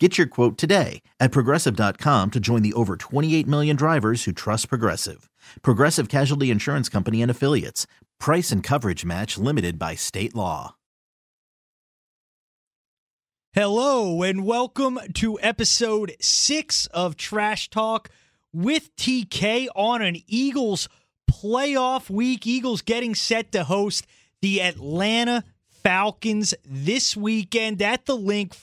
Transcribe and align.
Get 0.00 0.18
your 0.18 0.26
quote 0.26 0.58
today 0.58 1.02
at 1.20 1.30
progressive.com 1.30 2.32
to 2.32 2.40
join 2.40 2.62
the 2.62 2.72
over 2.72 2.96
28 2.96 3.46
million 3.46 3.76
drivers 3.76 4.24
who 4.24 4.32
trust 4.32 4.68
Progressive. 4.68 5.30
Progressive 5.62 6.08
Casualty 6.08 6.50
Insurance 6.50 6.88
Company 6.88 7.22
and 7.22 7.30
Affiliates. 7.30 7.86
Price 8.18 8.50
and 8.50 8.60
coverage 8.60 9.04
match 9.04 9.38
limited 9.38 9.78
by 9.78 9.94
state 9.94 10.34
law. 10.34 10.74
Hello, 13.52 14.24
and 14.24 14.44
welcome 14.44 14.98
to 15.12 15.38
episode 15.40 16.16
six 16.20 16.86
of 16.86 17.16
Trash 17.16 17.70
Talk 17.70 18.10
with 18.52 18.96
TK 18.96 19.68
on 19.76 20.02
an 20.02 20.16
Eagles 20.26 20.88
playoff 21.30 22.10
week. 22.10 22.48
Eagles 22.48 22.82
getting 22.82 23.14
set 23.14 23.52
to 23.52 23.62
host 23.62 24.08
the 24.42 24.60
Atlanta 24.60 25.44
Falcons 25.84 26.52
this 26.64 27.16
weekend 27.16 27.80
at 27.80 28.06
the 28.06 28.16
Linc 28.16 28.54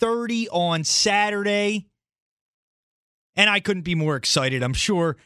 4:30 0.00 0.48
on 0.50 0.84
Saturday. 0.84 1.86
And 3.36 3.50
I 3.50 3.60
couldn't 3.60 3.82
be 3.82 3.94
more 3.94 4.16
excited. 4.16 4.62
I'm 4.62 4.74
sure 4.74 5.16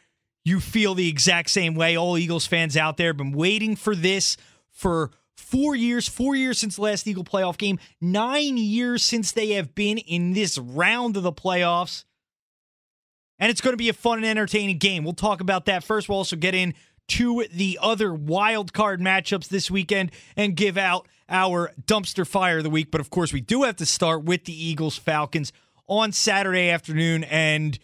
you 0.45 0.61
feel 0.61 0.95
the 0.95 1.09
exact 1.09 1.51
same 1.51 1.75
way. 1.75 1.97
All 1.97 2.17
Eagles 2.17 2.47
fans 2.47 2.77
out 2.77 2.97
there 2.97 3.09
have 3.09 3.17
been 3.19 3.33
waiting 3.33 3.77
for 3.77 3.95
this 3.95 4.37
for 4.71 5.11
four 5.37 5.75
years, 5.77 6.09
four 6.09 6.35
years 6.35 6.59
since 6.59 6.77
the 6.77 6.83
last 6.83 7.07
Eagle 7.07 7.25
playoff 7.25 7.59
game, 7.59 7.79
nine 8.01 8.57
years 8.57 9.05
since 9.05 9.33
they 9.33 9.51
have 9.51 9.75
been 9.75 9.99
in 9.99 10.33
this 10.33 10.59
round 10.59 11.17
of 11.17 11.23
the 11.23 11.33
playoffs. 11.33 12.05
And 13.39 13.51
it's 13.51 13.61
going 13.61 13.73
to 13.73 13.79
be 13.79 13.89
a 13.89 13.95
fun 13.95 14.19
and 14.19 14.27
entertaining 14.27 14.79
game. 14.79 15.05
We'll 15.05 15.13
talk 15.13 15.41
about 15.41 15.67
that 15.67 15.85
first. 15.85 16.09
We'll 16.09 16.19
also 16.19 16.37
get 16.37 16.55
into 16.55 17.45
the 17.53 17.79
other 17.81 18.13
wild 18.13 18.73
card 18.73 19.01
matchups 19.01 19.49
this 19.49 19.71
weekend 19.71 20.11
and 20.37 20.57
give 20.57 20.77
out 20.77 21.07
our 21.29 21.73
dumpster 21.87 22.27
fire 22.27 22.59
of 22.59 22.65
the 22.65 22.71
week. 22.71 22.91
But 22.91 23.01
of 23.01 23.11
course, 23.11 23.33
we 23.33 23.41
do 23.41 23.65
have 23.65 23.77
to 23.77 23.87
start 23.87 24.25
with 24.25 24.45
the 24.45 24.53
Eagles 24.53 24.97
Falcons 24.97 25.53
on 25.87 26.13
Saturday 26.13 26.71
afternoon. 26.71 27.25
And 27.25 27.79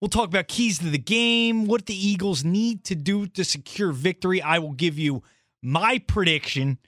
We'll 0.00 0.08
talk 0.08 0.28
about 0.28 0.46
keys 0.46 0.78
to 0.78 0.90
the 0.90 0.98
game, 0.98 1.66
what 1.66 1.86
the 1.86 1.94
Eagles 1.94 2.44
need 2.44 2.84
to 2.84 2.94
do 2.94 3.26
to 3.28 3.44
secure 3.44 3.90
victory. 3.90 4.40
I 4.40 4.60
will 4.60 4.72
give 4.72 4.96
you 4.96 5.22
my 5.60 5.98
prediction 5.98 6.78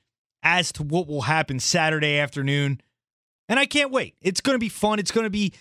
as 0.45 0.71
to 0.73 0.84
what 0.84 1.09
will 1.09 1.23
happen 1.23 1.59
Saturday 1.59 2.19
afternoon. 2.19 2.81
And 3.48 3.59
I 3.59 3.67
can't 3.67 3.91
wait. 3.91 4.15
It's 4.23 4.41
going 4.41 4.55
to 4.55 4.61
be 4.61 4.69
fun. 4.69 5.01
It's 5.01 5.11
going 5.11 5.25
to 5.25 5.31
be 5.31 5.53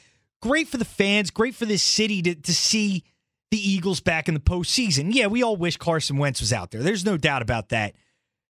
great 0.43 0.67
for 0.67 0.77
the 0.77 0.85
fans, 0.85 1.31
great 1.31 1.55
for 1.55 1.65
this 1.65 1.81
city 1.81 2.21
to, 2.21 2.35
to 2.35 2.53
see 2.53 3.03
the 3.49 3.57
Eagles 3.57 3.99
back 3.99 4.27
in 4.27 4.35
the 4.35 4.39
postseason. 4.39 5.11
Yeah, 5.11 5.25
we 5.25 5.41
all 5.41 5.55
wish 5.55 5.75
Carson 5.75 6.17
Wentz 6.17 6.39
was 6.41 6.53
out 6.53 6.69
there. 6.69 6.83
There's 6.83 7.03
no 7.03 7.17
doubt 7.17 7.41
about 7.41 7.69
that. 7.69 7.95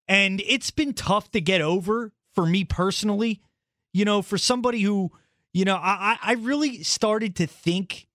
And 0.09 0.41
it's 0.47 0.71
been 0.71 0.93
tough 0.93 1.29
to 1.31 1.39
get 1.39 1.61
over 1.61 2.11
for 2.33 2.45
me 2.45 2.65
personally. 2.65 3.41
You 3.93 4.05
know, 4.05 4.21
for 4.21 4.37
somebody 4.37 4.81
who, 4.81 5.11
you 5.53 5.65
know, 5.65 5.75
I, 5.75 6.17
I 6.21 6.33
really 6.33 6.83
started 6.83 7.35
to 7.37 7.47
think 7.47 8.07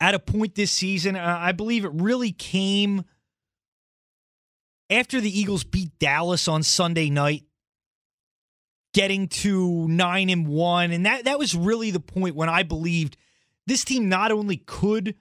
at 0.00 0.14
a 0.14 0.18
point 0.18 0.54
this 0.54 0.72
season. 0.72 1.16
I 1.16 1.52
believe 1.52 1.84
it 1.84 1.92
really 1.92 2.32
came 2.32 3.04
after 4.88 5.20
the 5.20 5.38
Eagles 5.38 5.64
beat 5.64 5.98
Dallas 5.98 6.48
on 6.48 6.62
Sunday 6.62 7.10
night, 7.10 7.44
getting 8.92 9.28
to 9.28 9.86
nine 9.86 10.30
and 10.30 10.48
one, 10.48 10.90
and 10.92 11.06
that 11.06 11.24
that 11.24 11.38
was 11.38 11.54
really 11.54 11.90
the 11.90 12.00
point 12.00 12.34
when 12.34 12.48
I 12.48 12.62
believed 12.62 13.16
this 13.66 13.84
team 13.84 14.08
not 14.08 14.32
only 14.32 14.56
could 14.56 15.14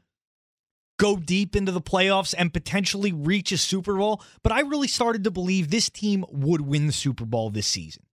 go 1.00 1.16
deep 1.16 1.56
into 1.56 1.72
the 1.72 1.82
playoffs 1.82 2.36
and 2.38 2.54
potentially 2.54 3.12
reach 3.12 3.52
a 3.52 3.58
Super 3.58 3.96
Bowl, 3.96 4.22
but 4.44 4.52
I 4.52 4.60
really 4.60 4.88
started 4.88 5.24
to 5.24 5.32
believe 5.32 5.72
this 5.72 5.90
team 5.90 6.24
would 6.30 6.62
win 6.62 6.86
the 6.86 6.94
Super 6.94 7.26
Bowl 7.26 7.50
this 7.50 7.66
season. 7.66 8.04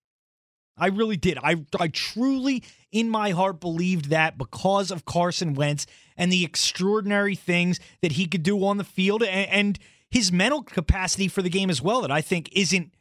I 0.78 0.88
really 0.88 1.16
did. 1.16 1.38
I 1.42 1.64
I 1.78 1.88
truly 1.88 2.62
in 2.92 3.08
my 3.08 3.30
heart 3.30 3.60
believed 3.60 4.10
that 4.10 4.38
because 4.38 4.90
of 4.90 5.04
Carson 5.04 5.54
Wentz 5.54 5.86
and 6.16 6.30
the 6.30 6.44
extraordinary 6.44 7.34
things 7.34 7.80
that 8.02 8.12
he 8.12 8.26
could 8.26 8.42
do 8.42 8.64
on 8.64 8.76
the 8.76 8.84
field 8.84 9.22
and, 9.22 9.50
and 9.50 9.78
his 10.10 10.30
mental 10.30 10.62
capacity 10.62 11.28
for 11.28 11.42
the 11.42 11.50
game 11.50 11.70
as 11.70 11.82
well 11.82 12.02
that 12.02 12.10
I 12.10 12.20
think 12.20 12.50
isn't 12.52 12.92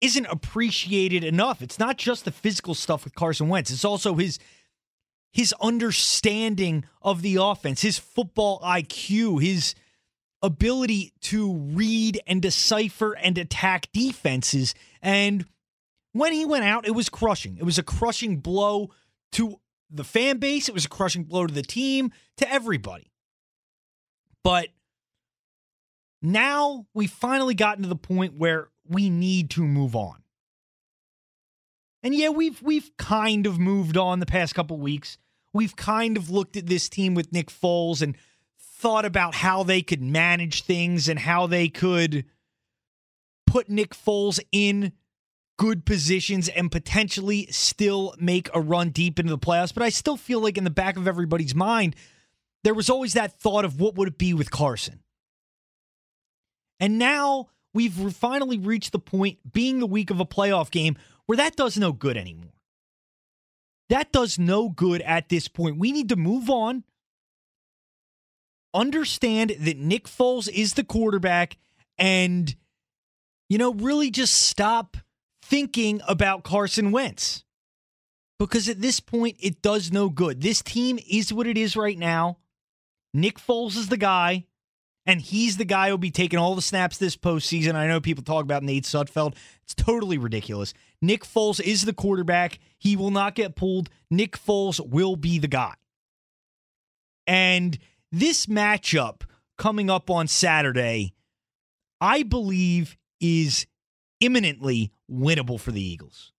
isn't 0.00 0.26
appreciated 0.26 1.22
enough. 1.22 1.62
It's 1.62 1.78
not 1.78 1.96
just 1.96 2.24
the 2.24 2.32
physical 2.32 2.74
stuff 2.74 3.04
with 3.04 3.14
Carson 3.14 3.48
Wentz. 3.48 3.70
It's 3.70 3.84
also 3.84 4.14
his 4.14 4.38
his 5.34 5.52
understanding 5.60 6.86
of 7.02 7.20
the 7.20 7.36
offense, 7.36 7.82
his 7.82 7.98
football 7.98 8.60
IQ, 8.60 9.42
his 9.42 9.74
ability 10.40 11.12
to 11.20 11.52
read 11.52 12.20
and 12.26 12.40
decipher 12.40 13.12
and 13.16 13.36
attack 13.36 13.88
defenses 13.92 14.74
and 15.02 15.44
when 16.14 16.32
he 16.32 16.44
went 16.44 16.64
out, 16.64 16.86
it 16.86 16.94
was 16.94 17.08
crushing. 17.08 17.58
It 17.58 17.64
was 17.64 17.76
a 17.76 17.82
crushing 17.82 18.36
blow 18.38 18.90
to 19.32 19.60
the 19.90 20.04
fan 20.04 20.38
base, 20.38 20.68
it 20.68 20.74
was 20.74 20.86
a 20.86 20.88
crushing 20.88 21.24
blow 21.24 21.46
to 21.46 21.52
the 21.52 21.62
team, 21.62 22.12
to 22.36 22.50
everybody. 22.50 23.10
But 24.42 24.68
now 26.22 26.86
we 26.94 27.06
finally 27.06 27.54
gotten 27.54 27.82
to 27.82 27.88
the 27.88 27.96
point 27.96 28.34
where 28.34 28.68
we 28.88 29.10
need 29.10 29.50
to 29.50 29.62
move 29.62 29.94
on. 29.94 30.22
And 32.02 32.14
yeah, 32.14 32.28
we've 32.28 32.60
we've 32.62 32.90
kind 32.96 33.46
of 33.46 33.58
moved 33.58 33.96
on 33.96 34.20
the 34.20 34.26
past 34.26 34.54
couple 34.54 34.78
weeks. 34.78 35.18
We've 35.54 35.76
kind 35.76 36.16
of 36.16 36.28
looked 36.28 36.56
at 36.56 36.66
this 36.66 36.88
team 36.88 37.14
with 37.14 37.32
Nick 37.32 37.48
Foles 37.48 38.02
and 38.02 38.16
thought 38.58 39.04
about 39.06 39.36
how 39.36 39.62
they 39.62 39.80
could 39.80 40.02
manage 40.02 40.64
things 40.64 41.08
and 41.08 41.18
how 41.18 41.46
they 41.46 41.68
could 41.68 42.26
put 43.46 43.70
Nick 43.70 43.94
Foles 43.94 44.40
in 44.50 44.92
good 45.56 45.86
positions 45.86 46.48
and 46.48 46.72
potentially 46.72 47.46
still 47.50 48.14
make 48.18 48.50
a 48.52 48.60
run 48.60 48.90
deep 48.90 49.20
into 49.20 49.30
the 49.30 49.38
playoffs. 49.38 49.72
But 49.72 49.84
I 49.84 49.90
still 49.90 50.16
feel 50.16 50.40
like 50.40 50.58
in 50.58 50.64
the 50.64 50.70
back 50.70 50.96
of 50.96 51.06
everybody's 51.06 51.54
mind, 51.54 51.94
there 52.64 52.74
was 52.74 52.90
always 52.90 53.12
that 53.12 53.38
thought 53.38 53.64
of 53.64 53.80
what 53.80 53.94
would 53.94 54.08
it 54.08 54.18
be 54.18 54.34
with 54.34 54.50
Carson. 54.50 55.04
And 56.80 56.98
now 56.98 57.50
we've 57.72 58.12
finally 58.16 58.58
reached 58.58 58.90
the 58.90 58.98
point, 58.98 59.52
being 59.52 59.78
the 59.78 59.86
week 59.86 60.10
of 60.10 60.18
a 60.18 60.26
playoff 60.26 60.72
game, 60.72 60.96
where 61.26 61.36
that 61.36 61.54
does 61.54 61.78
no 61.78 61.92
good 61.92 62.16
anymore. 62.16 62.53
That 63.94 64.10
does 64.10 64.40
no 64.40 64.70
good 64.70 65.02
at 65.02 65.28
this 65.28 65.46
point. 65.46 65.78
We 65.78 65.92
need 65.92 66.08
to 66.08 66.16
move 66.16 66.50
on. 66.50 66.82
Understand 68.74 69.54
that 69.60 69.78
Nick 69.78 70.06
Foles 70.08 70.48
is 70.48 70.74
the 70.74 70.82
quarterback 70.82 71.56
and, 71.96 72.56
you 73.48 73.56
know, 73.56 73.72
really 73.72 74.10
just 74.10 74.34
stop 74.34 74.96
thinking 75.44 76.00
about 76.08 76.42
Carson 76.42 76.90
Wentz 76.90 77.44
because 78.40 78.68
at 78.68 78.80
this 78.80 78.98
point, 78.98 79.36
it 79.38 79.62
does 79.62 79.92
no 79.92 80.08
good. 80.08 80.40
This 80.40 80.60
team 80.60 80.98
is 81.08 81.32
what 81.32 81.46
it 81.46 81.56
is 81.56 81.76
right 81.76 81.96
now. 81.96 82.38
Nick 83.12 83.38
Foles 83.38 83.76
is 83.76 83.90
the 83.90 83.96
guy, 83.96 84.44
and 85.06 85.20
he's 85.20 85.56
the 85.56 85.64
guy 85.64 85.88
who'll 85.88 85.98
be 85.98 86.10
taking 86.10 86.40
all 86.40 86.56
the 86.56 86.62
snaps 86.62 86.98
this 86.98 87.16
postseason. 87.16 87.76
I 87.76 87.86
know 87.86 88.00
people 88.00 88.24
talk 88.24 88.42
about 88.42 88.64
Nate 88.64 88.86
Sudfeld. 88.86 89.36
It's 89.62 89.74
totally 89.76 90.18
ridiculous. 90.18 90.74
Nick 91.06 91.24
Foles 91.24 91.60
is 91.60 91.84
the 91.84 91.92
quarterback. 91.92 92.58
He 92.78 92.96
will 92.96 93.10
not 93.10 93.34
get 93.34 93.56
pulled. 93.56 93.90
Nick 94.10 94.38
Foles 94.38 94.80
will 94.80 95.16
be 95.16 95.38
the 95.38 95.48
guy. 95.48 95.74
And 97.26 97.78
this 98.10 98.46
matchup 98.46 99.22
coming 99.58 99.90
up 99.90 100.10
on 100.10 100.28
Saturday, 100.28 101.14
I 102.00 102.22
believe, 102.22 102.96
is 103.20 103.66
imminently 104.20 104.92
winnable 105.10 105.60
for 105.60 105.72
the 105.72 105.82
Eagles. 105.82 106.32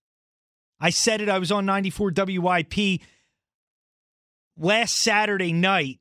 I 0.80 0.90
said 0.90 1.22
it, 1.22 1.30
I 1.30 1.40
was 1.40 1.52
on 1.52 1.66
94 1.66 2.12
WIP 2.16 3.02
last 4.58 4.96
Saturday 4.96 5.54
night 5.54 6.00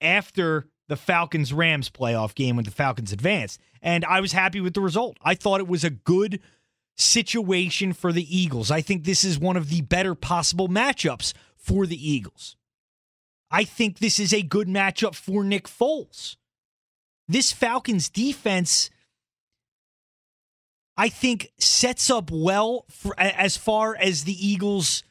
after 0.00 0.68
the 0.88 0.96
Falcons 0.96 1.52
Rams 1.52 1.88
playoff 1.88 2.34
game 2.34 2.56
when 2.56 2.64
the 2.64 2.70
Falcons 2.70 3.12
advanced, 3.12 3.60
and 3.80 4.04
I 4.04 4.20
was 4.20 4.32
happy 4.32 4.60
with 4.60 4.74
the 4.74 4.80
result. 4.80 5.16
I 5.22 5.34
thought 5.34 5.60
it 5.60 5.68
was 5.68 5.84
a 5.84 5.90
good 5.90 6.40
situation 6.96 7.92
for 7.92 8.12
the 8.12 8.36
Eagles. 8.36 8.70
I 8.70 8.80
think 8.80 9.04
this 9.04 9.24
is 9.24 9.38
one 9.38 9.56
of 9.56 9.68
the 9.68 9.82
better 9.82 10.14
possible 10.14 10.68
matchups 10.68 11.32
for 11.56 11.86
the 11.86 12.10
Eagles. 12.10 12.56
I 13.50 13.64
think 13.64 13.98
this 13.98 14.18
is 14.18 14.32
a 14.32 14.42
good 14.42 14.68
matchup 14.68 15.14
for 15.14 15.44
Nick 15.44 15.68
Foles. 15.68 16.36
This 17.28 17.52
Falcons 17.52 18.08
defense 18.08 18.90
I 20.96 21.08
think 21.08 21.50
sets 21.58 22.10
up 22.10 22.30
well 22.30 22.84
for, 22.90 23.14
as 23.18 23.56
far 23.56 23.96
as 23.96 24.24
the 24.24 24.46
Eagles' 24.46 25.02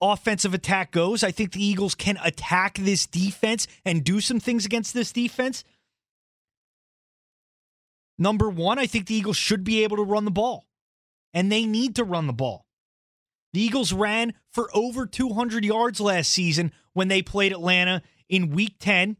offensive 0.00 0.54
attack 0.54 0.92
goes. 0.92 1.24
I 1.24 1.32
think 1.32 1.52
the 1.52 1.64
Eagles 1.64 1.94
can 1.94 2.18
attack 2.22 2.78
this 2.78 3.06
defense 3.06 3.66
and 3.84 4.04
do 4.04 4.20
some 4.20 4.40
things 4.40 4.64
against 4.64 4.94
this 4.94 5.12
defense. 5.12 5.64
Number 8.16 8.48
one, 8.48 8.78
I 8.78 8.86
think 8.86 9.06
the 9.06 9.14
Eagles 9.14 9.36
should 9.36 9.64
be 9.64 9.82
able 9.84 9.96
to 9.96 10.04
run 10.04 10.24
the 10.24 10.30
ball, 10.30 10.66
and 11.34 11.50
they 11.50 11.66
need 11.66 11.96
to 11.96 12.04
run 12.04 12.26
the 12.26 12.32
ball. 12.32 12.66
The 13.52 13.60
Eagles 13.60 13.92
ran 13.92 14.34
for 14.52 14.70
over 14.74 15.06
200 15.06 15.64
yards 15.64 16.00
last 16.00 16.32
season 16.32 16.72
when 16.92 17.08
they 17.08 17.22
played 17.22 17.52
Atlanta 17.52 18.02
in 18.28 18.50
week 18.50 18.76
10, 18.78 19.16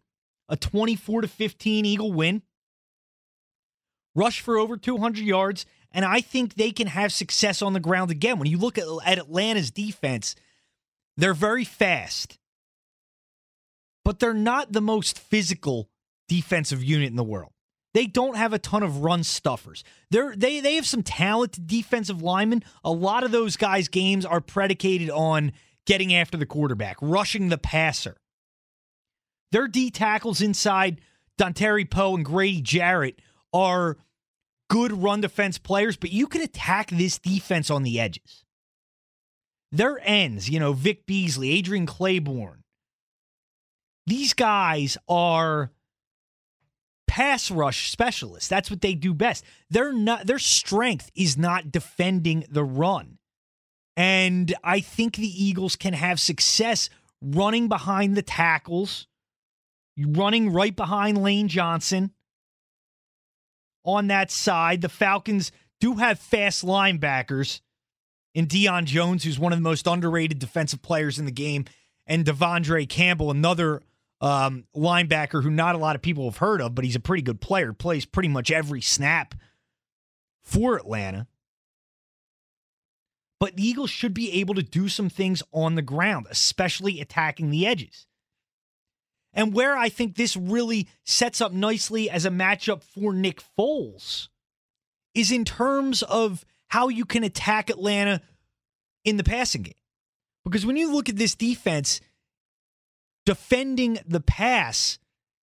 a 0.48 0.56
24 0.56 1.22
to 1.22 1.28
15 1.28 1.86
Eagle 1.86 2.12
win. 2.12 2.42
Rush 4.14 4.40
for 4.40 4.58
over 4.58 4.76
200 4.76 5.24
yards, 5.24 5.64
and 5.92 6.04
I 6.04 6.20
think 6.20 6.54
they 6.54 6.72
can 6.72 6.88
have 6.88 7.12
success 7.12 7.62
on 7.62 7.72
the 7.72 7.80
ground 7.80 8.10
again. 8.10 8.38
When 8.38 8.50
you 8.50 8.58
look 8.58 8.76
at, 8.76 8.84
at 9.04 9.18
Atlanta's 9.18 9.70
defense, 9.70 10.34
they're 11.16 11.34
very 11.34 11.64
fast, 11.64 12.38
but 14.04 14.18
they're 14.18 14.34
not 14.34 14.72
the 14.72 14.80
most 14.80 15.18
physical 15.18 15.88
defensive 16.28 16.82
unit 16.84 17.08
in 17.08 17.16
the 17.16 17.24
world. 17.24 17.52
They 17.98 18.06
don't 18.06 18.36
have 18.36 18.52
a 18.52 18.60
ton 18.60 18.84
of 18.84 18.98
run 18.98 19.24
stuffers. 19.24 19.82
They're, 20.12 20.36
they 20.36 20.60
they 20.60 20.76
have 20.76 20.86
some 20.86 21.02
talented 21.02 21.66
defensive 21.66 22.22
linemen. 22.22 22.62
A 22.84 22.92
lot 22.92 23.24
of 23.24 23.32
those 23.32 23.56
guys' 23.56 23.88
games 23.88 24.24
are 24.24 24.40
predicated 24.40 25.10
on 25.10 25.50
getting 25.84 26.14
after 26.14 26.38
the 26.38 26.46
quarterback, 26.46 26.96
rushing 27.02 27.48
the 27.48 27.58
passer. 27.58 28.16
Their 29.50 29.66
D 29.66 29.90
tackles 29.90 30.40
inside 30.40 31.00
Dontari 31.40 31.90
Poe 31.90 32.14
and 32.14 32.24
Grady 32.24 32.60
Jarrett 32.60 33.20
are 33.52 33.96
good 34.70 34.92
run 34.92 35.20
defense 35.20 35.58
players, 35.58 35.96
but 35.96 36.12
you 36.12 36.28
can 36.28 36.40
attack 36.40 36.90
this 36.90 37.18
defense 37.18 37.68
on 37.68 37.82
the 37.82 37.98
edges. 37.98 38.44
Their 39.72 39.98
ends, 40.04 40.48
you 40.48 40.60
know, 40.60 40.72
Vic 40.72 41.04
Beasley, 41.04 41.50
Adrian 41.50 41.84
Clayborn, 41.88 42.58
these 44.06 44.34
guys 44.34 44.96
are 45.08 45.72
pass 47.08 47.50
rush 47.50 47.90
specialists. 47.90 48.48
That's 48.48 48.70
what 48.70 48.80
they 48.80 48.94
do 48.94 49.12
best. 49.12 49.44
They're 49.70 49.92
not 49.92 50.26
their 50.26 50.38
strength 50.38 51.10
is 51.16 51.36
not 51.36 51.72
defending 51.72 52.44
the 52.48 52.62
run. 52.62 53.18
And 53.96 54.54
I 54.62 54.78
think 54.78 55.16
the 55.16 55.44
Eagles 55.44 55.74
can 55.74 55.94
have 55.94 56.20
success 56.20 56.88
running 57.20 57.66
behind 57.66 58.16
the 58.16 58.22
tackles, 58.22 59.08
running 59.98 60.52
right 60.52 60.76
behind 60.76 61.20
Lane 61.20 61.48
Johnson 61.48 62.12
on 63.84 64.06
that 64.06 64.30
side. 64.30 64.82
The 64.82 64.88
Falcons 64.88 65.50
do 65.80 65.94
have 65.96 66.20
fast 66.20 66.64
linebackers 66.64 67.60
in 68.34 68.46
Deion 68.46 68.84
Jones, 68.84 69.24
who's 69.24 69.38
one 69.38 69.52
of 69.52 69.58
the 69.58 69.64
most 69.64 69.88
underrated 69.88 70.38
defensive 70.38 70.82
players 70.82 71.18
in 71.18 71.24
the 71.24 71.32
game, 71.32 71.64
and 72.06 72.24
De'Vondre 72.24 72.88
Campbell, 72.88 73.32
another 73.32 73.82
um, 74.20 74.64
linebacker 74.74 75.42
who 75.42 75.50
not 75.50 75.74
a 75.74 75.78
lot 75.78 75.96
of 75.96 76.02
people 76.02 76.24
have 76.24 76.38
heard 76.38 76.60
of, 76.60 76.74
but 76.74 76.84
he's 76.84 76.96
a 76.96 77.00
pretty 77.00 77.22
good 77.22 77.40
player, 77.40 77.72
plays 77.72 78.04
pretty 78.04 78.28
much 78.28 78.50
every 78.50 78.80
snap 78.80 79.34
for 80.42 80.76
Atlanta. 80.76 81.26
But 83.40 83.56
the 83.56 83.66
Eagles 83.66 83.90
should 83.90 84.14
be 84.14 84.32
able 84.40 84.54
to 84.54 84.62
do 84.62 84.88
some 84.88 85.08
things 85.08 85.42
on 85.52 85.76
the 85.76 85.82
ground, 85.82 86.26
especially 86.30 87.00
attacking 87.00 87.50
the 87.50 87.66
edges. 87.66 88.06
And 89.32 89.54
where 89.54 89.76
I 89.76 89.88
think 89.88 90.16
this 90.16 90.36
really 90.36 90.88
sets 91.04 91.40
up 91.40 91.52
nicely 91.52 92.10
as 92.10 92.24
a 92.24 92.30
matchup 92.30 92.82
for 92.82 93.12
Nick 93.12 93.40
Foles 93.56 94.28
is 95.14 95.30
in 95.30 95.44
terms 95.44 96.02
of 96.02 96.44
how 96.68 96.88
you 96.88 97.04
can 97.04 97.22
attack 97.22 97.70
Atlanta 97.70 98.20
in 99.04 99.16
the 99.16 99.24
passing 99.24 99.62
game. 99.62 99.74
Because 100.44 100.66
when 100.66 100.76
you 100.76 100.92
look 100.92 101.08
at 101.08 101.16
this 101.16 101.34
defense, 101.34 102.00
defending 103.28 103.98
the 104.06 104.22
pass, 104.22 104.98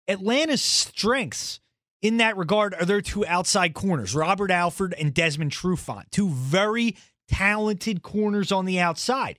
Atlanta's 0.07 0.63
strengths 0.63 1.59
in 2.01 2.17
that 2.17 2.35
regard 2.35 2.73
are 2.73 2.83
their 2.83 2.99
two 2.99 3.23
outside 3.27 3.75
corners, 3.75 4.15
Robert 4.15 4.49
Alford 4.49 4.95
and 4.97 5.13
Desmond 5.13 5.51
Trufant, 5.51 6.09
two 6.09 6.29
very 6.29 6.97
talented 7.27 8.01
corners 8.01 8.51
on 8.51 8.65
the 8.65 8.79
outside. 8.79 9.37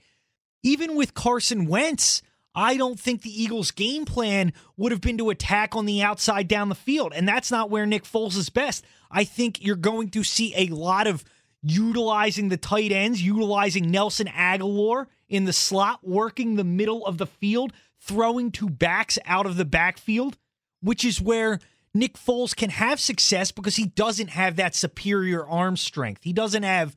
Even 0.63 0.95
with 0.95 1.13
Carson 1.13 1.67
Wentz, 1.67 2.23
I 2.55 2.77
don't 2.77 3.01
think 3.01 3.23
the 3.23 3.43
Eagles' 3.43 3.73
game 3.73 4.05
plan 4.05 4.53
would 4.77 4.93
have 4.93 5.01
been 5.01 5.19
to 5.19 5.31
attack 5.31 5.75
on 5.75 5.85
the 5.85 6.01
outside 6.03 6.47
down 6.47 6.69
the 6.69 6.77
field. 6.77 7.13
And 7.17 7.27
that's 7.27 7.51
not 7.51 7.69
where 7.69 7.85
Nick 7.85 8.05
Foles 8.05 8.37
is 8.37 8.49
best. 8.49 8.85
I 9.11 9.25
think 9.25 9.61
you're 9.61 9.75
going 9.75 10.11
to 10.11 10.23
see 10.23 10.55
a 10.57 10.69
lot 10.69 11.09
of 11.09 11.25
utilizing 11.65 12.49
the 12.49 12.57
tight 12.57 12.93
ends, 12.93 13.21
utilizing 13.21 13.91
Nelson 13.91 14.29
Agholor 14.29 15.07
in 15.29 15.47
the 15.47 15.53
slot, 15.53 16.07
working 16.07 16.55
the 16.55 16.63
middle 16.63 17.05
of 17.05 17.19
the 17.19 17.27
field 17.27 17.73
throwing 18.07 18.51
to 18.53 18.69
backs 18.69 19.19
out 19.25 19.47
of 19.47 19.57
the 19.57 19.65
backfield, 19.65 20.37
which 20.81 21.05
is 21.05 21.21
where 21.21 21.59
Nick 21.95 22.15
Foles 22.15 22.55
can 22.55 22.71
have 22.71 23.01
success 23.01 23.51
because 23.51 23.77
he 23.77 23.87
doesn't 23.87 24.29
have 24.29 24.57
that 24.57 24.75
superior 24.75 25.47
arm 25.47 25.77
strength. 25.77 26.23
He 26.23 26.33
doesn't 26.33 26.63
have 26.63 26.97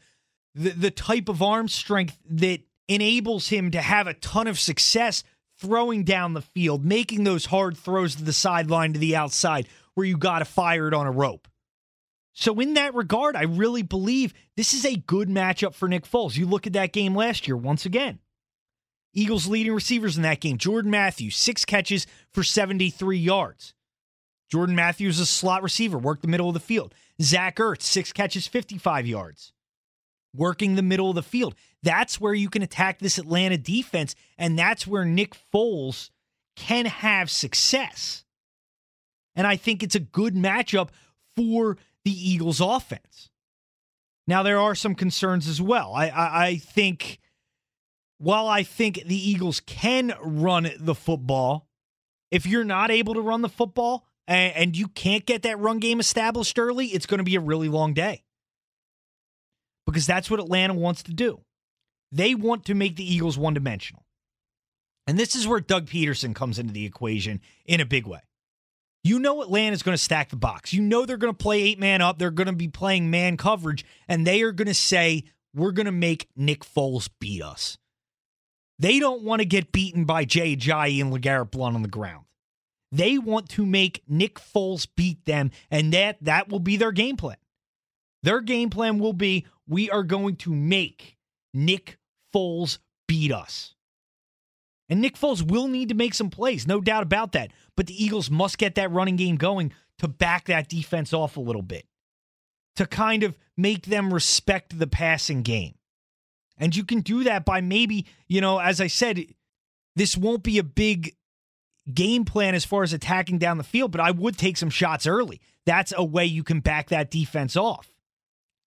the, 0.56 0.72
the 0.72 0.92
type 0.92 1.30
of 1.30 1.42
arm 1.42 1.68
strength 1.68 2.18
that 2.30 2.62
enables 2.88 3.50
him 3.50 3.72
to 3.72 3.82
have 3.82 4.08
a 4.08 4.14
ton 4.16 4.48
of 4.48 4.60
success 4.60 5.24
throwing 5.60 6.04
down 6.04 6.34
the 6.34 6.42
field, 6.42 6.86
making 6.86 7.24
those 7.24 7.46
hard 7.46 7.78
throws 7.78 8.16
to 8.16 8.24
the 8.24 8.34
sideline 8.34 8.94
to 8.94 9.00
the 9.00 9.16
outside 9.16 9.68
where 9.94 10.06
you 10.06 10.18
got 10.18 10.40
to 10.40 10.46
fire 10.46 10.88
it 10.88 10.94
on 10.94 11.08
a 11.08 11.12
rope. 11.12 11.48
So, 12.34 12.58
in 12.60 12.76
that 12.76 12.96
regard, 12.96 13.36
I 13.36 13.44
really 13.44 13.82
believe 13.82 14.34
this 14.56 14.74
is 14.74 14.86
a 14.86 14.96
good 14.96 15.28
matchup 15.28 15.74
for 15.74 15.90
Nick 15.90 16.06
Foles. 16.06 16.38
You 16.38 16.46
look 16.46 16.68
at 16.68 16.74
that 16.74 16.94
game 16.94 17.16
last 17.16 17.48
year 17.48 17.58
once 17.58 17.86
again. 17.86 18.20
Eagles 19.14 19.48
leading 19.48 19.74
receivers 19.74 20.18
in 20.18 20.24
that 20.24 20.40
game. 20.40 20.58
Jordan 20.58 20.92
Matthews, 20.92 21.36
six 21.36 21.66
catches 21.66 22.06
for 22.32 22.44
73 22.44 23.18
yards. 23.18 23.74
Jordan 24.52 24.76
Matthews, 24.76 25.20
a 25.20 25.26
slot 25.26 25.64
receiver, 25.64 25.98
worked 25.98 26.22
the 26.22 26.28
middle 26.28 26.48
of 26.48 26.54
the 26.54 26.60
field. 26.60 26.94
Zach 27.22 27.58
Ertz, 27.58 27.84
six 27.84 28.12
catches, 28.12 28.48
55 28.48 29.06
yards. 29.06 29.54
Working 30.36 30.76
the 30.76 30.82
middle 30.82 31.10
of 31.10 31.16
the 31.16 31.24
field. 31.24 31.56
That's 31.82 32.20
where 32.20 32.34
you 32.34 32.50
can 32.50 32.62
attack 32.62 33.00
this 33.00 33.18
Atlanta 33.18 33.58
defense, 33.58 34.16
and 34.38 34.58
that's 34.58 34.86
where 34.86 35.06
Nick 35.06 35.36
Foles 35.54 36.10
can 36.56 36.86
have 36.86 37.30
success. 37.30 38.26
And 39.36 39.48
I 39.48 39.56
think 39.56 39.82
it's 39.82 39.96
a 39.96 40.00
good 40.00 40.36
matchup 40.36 40.90
for 41.36 41.78
the 42.04 42.12
Eagles 42.12 42.60
offense. 42.60 43.30
Now, 44.28 44.44
there 44.44 44.60
are 44.60 44.76
some 44.76 44.94
concerns 44.94 45.48
as 45.48 45.62
well. 45.62 45.94
I, 45.96 46.10
I, 46.10 46.46
I 46.46 46.56
think 46.58 47.20
while 48.20 48.48
I 48.48 48.64
think 48.64 49.02
the 49.06 49.30
Eagles 49.30 49.62
can 49.62 50.14
run 50.22 50.70
the 50.78 50.94
football, 50.94 51.68
if 52.32 52.46
you're 52.46 52.66
not 52.66 52.92
able 52.92 53.16
to 53.16 53.22
run 53.22 53.42
the 53.42 53.50
football 53.50 54.06
and, 54.28 54.56
and 54.56 54.78
you 54.78 54.90
can't 54.90 55.26
get 55.26 55.42
that 55.44 55.58
run 55.58 55.80
game 55.80 56.00
established 56.00 56.60
early, 56.60 56.88
it's 56.88 57.06
going 57.06 57.20
to 57.20 57.24
be 57.24 57.36
a 57.36 57.42
really 57.42 57.70
long 57.70 57.94
day. 57.94 58.24
Because 59.86 60.06
that's 60.06 60.30
what 60.30 60.40
Atlanta 60.40 60.74
wants 60.74 61.02
to 61.04 61.14
do. 61.14 61.42
They 62.12 62.36
want 62.36 62.66
to 62.66 62.76
make 62.76 62.96
the 62.98 63.12
Eagles 63.14 63.38
one 63.38 63.54
dimensional. 63.54 64.06
And 65.08 65.18
this 65.18 65.34
is 65.34 65.48
where 65.48 65.60
Doug 65.60 65.88
Pederson 65.88 66.36
comes 66.36 66.60
into 66.60 66.74
the 66.74 66.86
equation 66.86 67.42
in 67.66 67.80
a 67.80 67.86
big 67.86 68.06
way. 68.06 68.20
You 69.04 69.18
know 69.18 69.42
Atlanta's 69.42 69.82
going 69.82 69.98
to 69.98 70.04
stack 70.04 70.30
the 70.30 70.36
box. 70.36 70.74
You 70.74 70.82
know 70.82 71.06
they're 71.06 71.18
going 71.18 71.34
to 71.34 71.38
play 71.38 71.62
eight 71.64 71.80
man 71.80 72.02
up. 72.02 72.20
They're 72.20 72.32
going 72.32 72.48
to 72.48 72.54
be 72.54 72.68
playing 72.68 73.10
man 73.10 73.38
coverage, 73.38 73.86
and 74.08 74.28
they 74.28 74.42
are 74.42 74.52
going 74.52 74.68
to 74.68 74.74
say, 74.74 75.24
We're 75.56 75.72
going 75.72 75.86
to 75.86 75.92
make 75.92 76.28
Nick 76.36 76.66
Foles 76.66 77.10
beat 77.20 77.42
us. 77.42 77.78
They 78.80 79.00
don't 79.00 79.24
want 79.24 79.42
to 79.42 79.46
get 79.46 79.72
beaten 79.72 80.06
by 80.06 80.24
Jay 80.26 80.56
Ajayi 80.56 81.02
and 81.02 81.14
LeGarrette 81.14 81.52
Blunt 81.52 81.76
on 81.76 81.82
the 81.82 81.90
ground. 81.90 82.26
They 82.92 83.18
want 83.18 83.50
to 83.50 83.66
make 83.66 84.04
Nick 84.08 84.40
Foles 84.40 84.88
beat 84.96 85.26
them, 85.26 85.52
and 85.70 85.94
that 85.94 86.18
that 86.22 86.50
will 86.50 86.60
be 86.60 86.78
their 86.78 86.92
game 86.92 87.18
plan. 87.18 87.38
Their 88.24 88.42
game 88.42 88.70
plan 88.70 88.98
will 89.00 89.14
be 89.14 89.46
we 89.68 89.90
are 89.92 90.04
going 90.04 90.38
to 90.38 90.54
make 90.54 91.18
Nick 91.54 91.98
Foles 92.34 92.80
beat 93.08 93.32
us. 93.32 93.76
And 94.90 95.02
Nick 95.02 95.16
Foles 95.16 95.44
will 95.44 95.68
need 95.68 95.90
to 95.90 95.96
make 95.96 96.16
some 96.16 96.32
plays, 96.32 96.66
no 96.66 96.82
doubt 96.82 97.04
about 97.04 97.34
that. 97.34 97.52
But 97.76 97.86
the 97.86 98.04
Eagles 98.04 98.32
must 98.32 98.58
get 98.58 98.76
that 98.76 98.92
running 98.92 99.18
game 99.18 99.36
going 99.36 99.72
to 100.00 100.08
back 100.08 100.46
that 100.46 100.68
defense 100.68 101.14
off 101.14 101.38
a 101.38 101.42
little 101.42 101.62
bit, 101.62 101.86
to 102.78 102.88
kind 102.88 103.24
of 103.24 103.38
make 103.56 103.86
them 103.86 104.14
respect 104.14 104.80
the 104.80 104.88
passing 104.88 105.44
game. 105.44 105.76
And 106.60 106.76
you 106.76 106.84
can 106.84 107.00
do 107.02 107.24
that 107.24 107.46
by 107.46 107.62
maybe, 107.62 108.06
you 108.28 108.42
know, 108.42 108.60
as 108.60 108.82
I 108.82 108.88
said, 108.88 109.26
this 109.96 110.18
won't 110.18 110.44
be 110.44 110.60
a 110.60 110.64
big 110.64 111.16
game 111.94 112.26
plan 112.26 112.54
as 112.54 112.66
far 112.66 112.84
as 112.84 112.94
attacking 112.94 113.40
down 113.40 113.58
the 113.58 113.64
field, 113.64 113.92
but 113.92 114.02
I 114.02 114.12
would 114.12 114.38
take 114.38 114.58
some 114.58 114.70
shots 114.70 115.08
early. 115.08 115.42
That's 115.66 115.94
a 115.96 116.04
way 116.04 116.26
you 116.26 116.44
can 116.44 116.60
back 116.60 116.90
that 116.90 117.10
defense 117.10 117.56
off. 117.56 117.90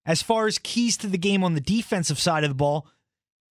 As 0.05 0.23
far 0.23 0.47
as 0.47 0.59
keys 0.59 0.97
to 0.99 1.07
the 1.07 1.19
game 1.19 1.45
on 1.45 1.55
the 1.55 1.61
defensive 1.61 2.19
side 2.19 2.43
of 2.43 2.51
the 2.51 2.55
ball, 2.55 2.89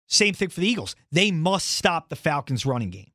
same 0.06 0.34
thing 0.34 0.50
for 0.50 0.60
the 0.60 0.68
Eagles. 0.68 0.94
They 1.10 1.30
must 1.30 1.66
stop 1.66 2.08
the 2.08 2.16
Falcons' 2.16 2.64
running 2.64 2.90
game. 2.90 3.10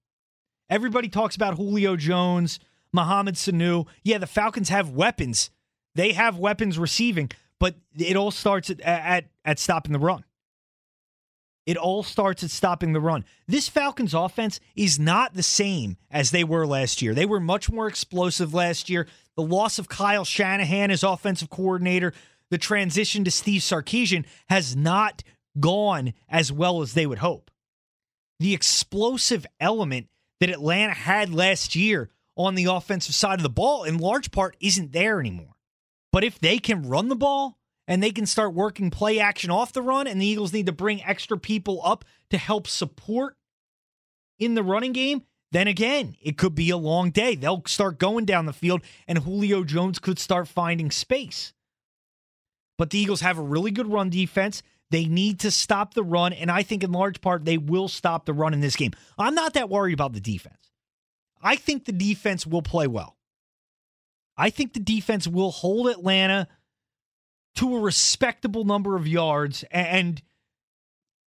Everybody 0.70 1.08
talks 1.08 1.36
about 1.36 1.56
Julio 1.56 1.96
Jones, 1.96 2.60
Mohamed 2.92 3.36
Sanu. 3.36 3.88
Yeah, 4.04 4.18
the 4.18 4.28
Falcons 4.28 4.70
have 4.70 4.90
weapons. 4.90 5.50
They 5.96 6.14
have 6.14 6.38
weapons 6.38 6.78
receiving, 6.78 7.32
but 7.60 7.76
it 7.98 8.16
all 8.16 8.32
starts 8.32 8.70
at, 8.70 8.82
at, 8.82 9.26
at 9.46 9.60
stopping 9.60 9.94
the 9.94 10.00
run. 10.00 10.26
It 11.66 11.78
all 11.78 12.02
starts 12.02 12.44
at 12.44 12.50
stopping 12.50 12.94
the 12.94 13.00
run. 13.00 13.24
This 13.48 13.70
Falcons 13.70 14.14
offense 14.14 14.60
is 14.76 15.00
not 15.00 15.36
the 15.36 15.44
same 15.44 15.98
as 16.10 16.32
they 16.32 16.44
were 16.44 16.66
last 16.66 17.02
year. 17.02 17.14
They 17.14 17.26
were 17.26 17.40
much 17.40 17.72
more 17.72 17.88
explosive 17.88 18.54
last 18.54 18.90
year. 18.90 19.08
The 19.36 19.44
loss 19.44 19.78
of 19.78 19.88
Kyle 19.88 20.26
Shanahan 20.26 20.90
as 20.90 21.04
offensive 21.04 21.50
coordinator, 21.50 22.14
the 22.50 22.58
transition 22.58 23.24
to 23.26 23.32
Steve 23.32 23.62
Sarkisian 23.62 24.26
has 24.50 24.76
not 24.76 25.24
gone 25.60 26.14
as 26.28 26.52
well 26.52 26.82
as 26.82 26.94
they 26.94 27.06
would 27.06 27.20
hope. 27.20 27.52
The 28.40 28.54
explosive 28.54 29.46
element 29.60 30.08
that 30.40 30.50
Atlanta 30.50 30.94
had 30.94 31.32
last 31.32 31.76
year 31.76 32.10
on 32.36 32.56
the 32.56 32.66
offensive 32.66 33.14
side 33.14 33.38
of 33.38 33.44
the 33.44 33.50
ball, 33.50 33.84
in 33.84 34.00
large 34.00 34.32
part, 34.32 34.58
isn't 34.60 34.94
there 34.94 35.20
anymore. 35.20 35.56
But 36.12 36.24
if 36.24 36.40
they 36.40 36.58
can 36.58 36.90
run 36.90 37.08
the 37.08 37.16
ball 37.16 37.58
and 37.92 38.02
they 38.02 38.12
can 38.12 38.26
start 38.26 38.54
working 38.54 38.90
play 38.90 39.20
action 39.20 39.52
off 39.52 39.74
the 39.74 39.82
run, 39.82 40.08
and 40.08 40.22
the 40.22 40.26
Eagles 40.26 40.54
need 40.54 40.66
to 40.68 40.72
bring 40.72 41.04
extra 41.04 41.38
people 41.38 41.82
up 41.84 42.06
to 42.30 42.38
help 42.38 42.66
support 42.66 43.36
in 44.40 44.56
the 44.56 44.64
running 44.64 44.94
game, 44.94 45.24
then 45.52 45.68
again, 45.68 46.16
it 46.22 46.38
could 46.38 46.56
be 46.56 46.70
a 46.70 46.78
long 46.78 47.12
day. 47.12 47.36
They'll 47.36 47.64
start 47.68 48.00
going 48.00 48.24
down 48.24 48.46
the 48.46 48.54
field, 48.54 48.82
and 49.10 49.18
Julio 49.18 49.66
Jones 49.66 50.00
could 50.00 50.20
start 50.20 50.48
finding 50.48 50.90
space. 50.90 51.52
But 52.78 52.92
the 52.92 52.98
Eagles 52.98 53.20
have 53.20 53.38
a 53.38 53.44
really 53.44 53.72
good 53.72 53.92
run 53.92 54.10
defense. 54.10 54.64
They 54.90 55.04
need 55.04 55.42
to 55.42 55.52
stop 55.52 55.94
the 55.94 56.04
run, 56.04 56.32
and 56.32 56.50
I 56.50 56.64
think 56.64 56.86
in 56.86 56.94
large 56.94 57.20
part 57.20 57.44
they 57.44 57.58
will 57.58 57.90
stop 57.90 58.26
the 58.26 58.34
run 58.34 58.54
in 58.54 58.62
this 58.62 58.78
game. 58.78 58.92
I'm 59.18 59.36
not 59.36 59.54
that 59.56 59.70
worried 59.70 59.96
about 59.96 60.14
the 60.14 60.22
defense. 60.22 60.72
I 61.44 61.58
think 61.58 61.84
the 61.84 61.92
defense 61.92 62.48
will 62.48 62.62
play 62.62 62.88
well. 62.88 63.18
I 64.38 64.50
think 64.50 64.72
the 64.72 64.80
defense 64.80 65.28
will 65.28 65.52
hold 65.52 65.90
Atlanta 65.90 66.48
to 67.56 67.76
a 67.76 67.80
respectable 67.80 68.64
number 68.64 68.96
of 68.96 69.08
yards 69.08 69.64
and, 69.72 70.22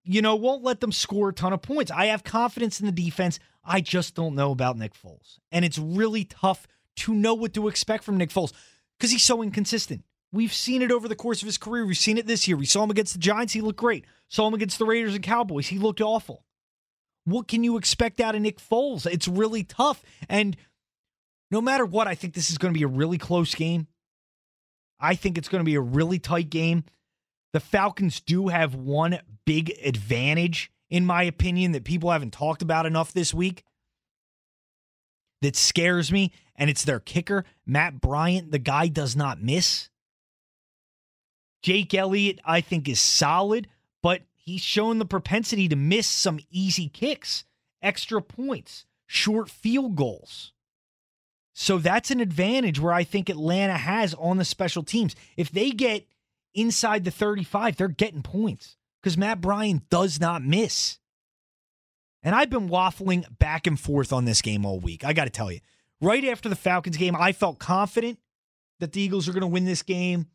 you 0.03 0.23
know, 0.23 0.37
won't 0.37 0.63
let 0.63 0.81
them 0.81 0.93
score 0.93 1.31
a 1.31 1.33
ton 1.33 1.53
of 1.53 1.63
points. 1.63 1.91
I 1.91 2.07
have 2.07 2.25
confidence 2.25 2.81
in 2.81 2.87
the 2.87 2.93
defense. 2.93 3.39
I 3.65 3.81
just 3.81 4.15
don't 4.15 4.35
know 4.35 4.51
about 4.51 4.79
Nick 4.79 4.95
Foles. 4.95 5.39
And 5.53 5.65
it's 5.65 5.79
really 5.79 6.25
tough 6.25 6.67
to 6.97 7.15
know 7.15 7.35
what 7.35 7.55
to 7.55 7.69
expect 7.69 8.05
from 8.05 8.17
Nick 8.17 8.31
Foles 8.31 8.53
because 8.99 9.11
he's 9.11 9.25
so 9.25 9.43
inconsistent. 9.43 10.05
We've 10.33 10.53
seen 10.53 10.83
it 10.83 10.91
over 10.91 11.07
the 11.07 11.15
course 11.15 11.43
of 11.43 11.47
his 11.47 11.59
career. 11.59 11.87
We've 11.87 11.97
seen 11.97 12.19
it 12.19 12.27
this 12.27 12.49
year. 12.49 12.57
We 12.57 12.67
saw 12.67 12.83
him 12.83 12.91
against 12.91 13.13
the 13.13 13.21
Giants. 13.21 13.53
He 13.53 13.61
looked 13.61 13.79
great. 13.79 14.05
Saw 14.29 14.49
him 14.49 14.55
against 14.55 14.79
the 14.79 14.85
Raiders 14.85 15.15
and 15.15 15.23
Cowboys. 15.23 15.69
He 15.69 15.79
looked 15.79 16.01
awful. 16.01 16.45
What 17.25 17.49
can 17.49 17.63
you 17.63 17.77
expect 17.77 18.21
out 18.21 18.35
of 18.35 18.43
Nick 18.43 18.59
Foles? 18.59 19.07
It's 19.07 19.29
really 19.29 19.63
tough. 19.63 20.03
And 20.29 20.57
no 21.51 21.61
matter 21.61 21.87
what, 21.87 22.09
I 22.09 22.15
think 22.15 22.35
this 22.35 22.51
is 22.51 22.59
going 22.59 22.75
to 22.75 22.79
be 22.79 22.85
a 22.85 22.89
really 22.89 23.17
close 23.17 23.55
game. 23.55 23.87
I 25.05 25.15
think 25.17 25.37
it's 25.37 25.49
going 25.49 25.61
to 25.61 25.69
be 25.69 25.75
a 25.75 25.81
really 25.83 26.19
tight 26.19 26.49
game. 26.49 26.85
The 27.53 27.61
Falcons 27.61 28.21
do 28.21 28.49
have 28.49 28.75
one 28.75 29.21
big 29.45 29.71
advantage, 29.85 30.73
in 30.89 31.05
my 31.05 31.25
opinion, 31.25 31.73
that 31.73 31.85
people 31.85 32.11
haven't 32.11 32.33
talked 32.33 32.63
about 32.63 32.87
enough 32.87 33.13
this 33.13 33.35
week 33.35 33.65
that 35.43 35.57
scares 35.57 36.11
me, 36.11 36.33
and 36.57 36.71
it's 36.71 36.87
their 36.87 37.01
kicker, 37.01 37.45
Matt 37.67 38.01
Bryant. 38.01 38.51
The 38.51 38.59
guy 38.59 38.89
does 38.89 39.15
not 39.15 39.43
miss. 39.43 39.91
Jake 41.63 41.93
Elliott, 41.93 42.41
I 42.43 42.63
think, 42.63 42.89
is 42.89 42.99
solid, 42.99 43.69
but 44.03 44.23
he's 44.35 44.63
shown 44.63 44.99
the 44.99 45.05
propensity 45.05 45.69
to 45.69 45.77
miss 45.77 46.07
some 46.07 46.41
easy 46.51 46.89
kicks, 46.89 47.45
extra 47.83 48.23
points, 48.23 48.87
short 49.07 49.51
field 49.51 49.97
goals. 49.97 50.54
So 51.55 51.79
that's 51.79 52.11
an 52.11 52.21
advantage 52.21 52.81
where 52.81 52.93
I 52.93 53.05
think 53.05 53.31
Atlanta 53.31 53.79
has 53.79 54.13
on 54.15 54.39
the 54.39 54.45
special 54.45 54.83
teams. 54.83 55.15
If 55.37 55.51
they 55.51 55.71
get 55.71 56.07
inside 56.53 57.05
the 57.05 57.13
35, 57.13 57.77
they're 57.77 57.89
getting 57.89 58.23
points 58.23 58.77
because 59.01 59.17
Matt 59.17 59.41
Bryant 59.41 59.89
does 59.89 60.21
not 60.21 60.43
miss. 60.43 60.99
And 62.25 62.35
I've 62.35 62.51
been 62.51 62.69
waffling 62.69 63.25
back 63.39 63.69
and 63.69 63.79
forth 63.79 64.13
on 64.13 64.25
this 64.25 64.43
game 64.43 64.67
all 64.67 64.81
week. 64.81 65.05
I 65.05 65.13
got 65.13 65.25
to 65.25 65.31
tell 65.31 65.53
you, 65.53 65.61
right 66.01 66.25
after 66.25 66.49
the 66.49 66.57
Falcons 66.57 66.97
game, 66.97 67.15
I 67.15 67.33
felt 67.33 67.61
confident 67.61 68.19
that 68.81 68.93
the 68.93 69.01
Eagles 69.01 69.29
are 69.29 69.33
going 69.33 69.43
to 69.43 69.47
win 69.47 69.65
this 69.65 69.83
game. 69.83 70.27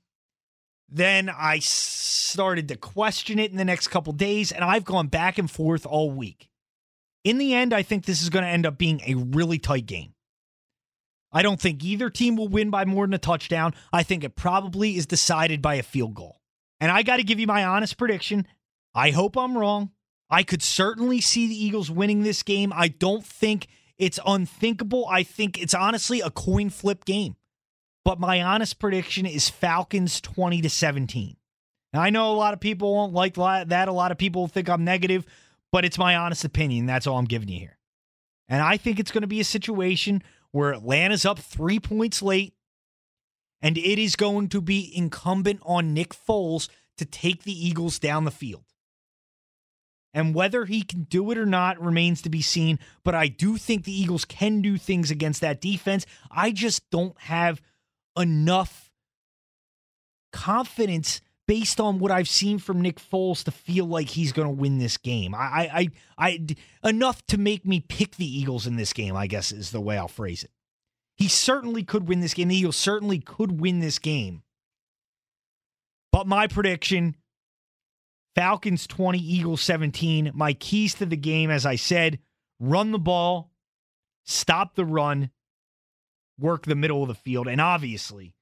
Then 0.87 1.29
I 1.29 1.59
started 1.59 2.69
to 2.69 2.77
question 2.77 3.39
it 3.39 3.51
in 3.51 3.57
the 3.57 3.65
next 3.65 3.89
couple 3.89 4.13
days, 4.13 4.51
and 4.51 4.63
I've 4.63 4.85
gone 4.85 5.07
back 5.07 5.37
and 5.37 5.51
forth 5.51 5.85
all 5.85 6.11
week. 6.11 6.49
In 7.23 7.39
the 7.39 7.53
end, 7.53 7.73
I 7.73 7.83
think 7.83 8.05
this 8.05 8.21
is 8.21 8.29
going 8.29 8.45
to 8.45 8.49
end 8.49 8.65
up 8.65 8.77
being 8.77 9.01
a 9.05 9.15
really 9.15 9.59
tight 9.59 9.85
game. 9.85 10.13
I 11.31 11.41
don't 11.41 11.59
think 11.59 11.83
either 11.83 12.09
team 12.09 12.35
will 12.35 12.47
win 12.47 12.69
by 12.69 12.85
more 12.85 13.05
than 13.05 13.13
a 13.13 13.19
touchdown. 13.19 13.73
I 13.93 14.03
think 14.03 14.23
it 14.23 14.35
probably 14.35 14.95
is 14.95 15.05
decided 15.05 15.61
by 15.61 15.75
a 15.75 15.83
field 15.83 16.15
goal. 16.15 16.41
And 16.79 16.91
I 16.91 17.03
got 17.03 17.17
to 17.17 17.23
give 17.23 17.39
you 17.39 17.47
my 17.47 17.63
honest 17.63 17.97
prediction. 17.97 18.47
I 18.95 19.11
hope 19.11 19.37
I'm 19.37 19.57
wrong. 19.57 19.91
I 20.29 20.43
could 20.43 20.61
certainly 20.61 21.21
see 21.21 21.47
the 21.47 21.63
Eagles 21.63 21.91
winning 21.91 22.23
this 22.23 22.43
game. 22.43 22.71
I 22.75 22.87
don't 22.87 23.25
think 23.25 23.67
it's 23.97 24.19
unthinkable. 24.25 25.07
I 25.07 25.23
think 25.23 25.61
it's 25.61 25.73
honestly 25.73 26.21
a 26.21 26.31
coin 26.31 26.69
flip 26.69 27.05
game 27.05 27.35
but 28.09 28.19
my 28.19 28.41
honest 28.41 28.79
prediction 28.79 29.27
is 29.27 29.49
Falcons 29.49 30.21
20 30.21 30.61
to 30.61 30.69
17. 30.69 31.35
Now, 31.93 32.01
I 32.01 32.09
know 32.09 32.31
a 32.31 32.33
lot 32.33 32.55
of 32.55 32.59
people 32.59 32.95
won't 32.95 33.13
like 33.13 33.35
that. 33.35 33.87
A 33.87 33.91
lot 33.91 34.11
of 34.11 34.17
people 34.17 34.47
think 34.47 34.67
I'm 34.67 34.83
negative, 34.83 35.27
but 35.71 35.85
it's 35.85 35.97
my 35.99 36.15
honest 36.15 36.43
opinion. 36.43 36.87
That's 36.87 37.05
all 37.05 37.19
I'm 37.19 37.25
giving 37.25 37.49
you 37.49 37.59
here. 37.59 37.77
And 38.47 38.63
I 38.63 38.77
think 38.77 38.99
it's 38.99 39.11
going 39.11 39.21
to 39.21 39.27
be 39.27 39.39
a 39.39 39.43
situation 39.43 40.23
where 40.51 40.73
Atlanta's 40.73 41.25
up 41.25 41.39
three 41.39 41.79
points 41.79 42.21
late, 42.21 42.53
and 43.61 43.77
it 43.77 43.99
is 43.99 44.15
going 44.15 44.49
to 44.49 44.61
be 44.61 44.91
incumbent 44.95 45.61
on 45.63 45.93
Nick 45.93 46.09
Foles 46.09 46.69
to 46.97 47.05
take 47.05 47.43
the 47.43 47.67
Eagles 47.67 47.99
down 47.99 48.25
the 48.25 48.31
field. 48.31 48.63
And 50.13 50.33
whether 50.33 50.65
he 50.65 50.81
can 50.81 51.03
do 51.03 51.29
it 51.31 51.37
or 51.37 51.45
not 51.45 51.79
remains 51.79 52.21
to 52.23 52.29
be 52.29 52.41
seen. 52.41 52.79
But 53.03 53.13
I 53.13 53.27
do 53.27 53.57
think 53.57 53.83
the 53.83 54.01
Eagles 54.01 54.25
can 54.25 54.61
do 54.61 54.77
things 54.77 55.11
against 55.11 55.41
that 55.41 55.61
defense. 55.61 56.05
I 56.31 56.51
just 56.51 56.89
don't 56.89 57.19
have 57.21 57.61
enough 58.17 58.91
confidence 60.33 61.21
based 61.49 61.81
on 61.81 61.97
what 61.97 62.11
I've 62.11 62.29
seen 62.29 62.59
from 62.59 62.79
Nick 62.79 62.99
Foles 62.99 63.43
to 63.45 63.49
feel 63.49 63.85
like 63.85 64.09
he's 64.09 64.31
going 64.31 64.47
to 64.47 64.53
win 64.53 64.77
this 64.77 64.97
game. 64.97 65.33
I, 65.33 65.89
I, 66.19 66.35
I, 66.83 66.87
enough 66.87 67.25
to 67.25 67.39
make 67.39 67.65
me 67.65 67.79
pick 67.79 68.17
the 68.17 68.39
Eagles 68.39 68.67
in 68.67 68.75
this 68.75 68.93
game. 68.93 69.15
I 69.15 69.25
guess 69.25 69.51
is 69.51 69.71
the 69.71 69.81
way 69.81 69.97
I'll 69.97 70.07
phrase 70.07 70.43
it. 70.43 70.51
He 71.17 71.27
certainly 71.27 71.81
could 71.83 72.07
win 72.07 72.19
this 72.19 72.35
game. 72.35 72.49
The 72.49 72.55
Eagles 72.55 72.77
certainly 72.77 73.17
could 73.17 73.59
win 73.59 73.79
this 73.79 73.97
game. 73.97 74.43
But 76.11 76.27
my 76.27 76.45
prediction: 76.45 77.15
Falcons 78.35 78.85
twenty, 78.85 79.17
Eagles 79.17 79.63
seventeen. 79.63 80.29
My 80.35 80.53
keys 80.53 80.93
to 80.95 81.07
the 81.07 81.17
game, 81.17 81.49
as 81.49 81.65
I 81.65 81.77
said, 81.77 82.19
run 82.59 82.91
the 82.91 82.99
ball, 82.99 83.49
stop 84.23 84.75
the 84.75 84.85
run, 84.85 85.31
work 86.37 86.67
the 86.67 86.75
middle 86.75 87.01
of 87.01 87.07
the 87.07 87.15
field, 87.15 87.47
and 87.47 87.59
obviously, 87.59 88.35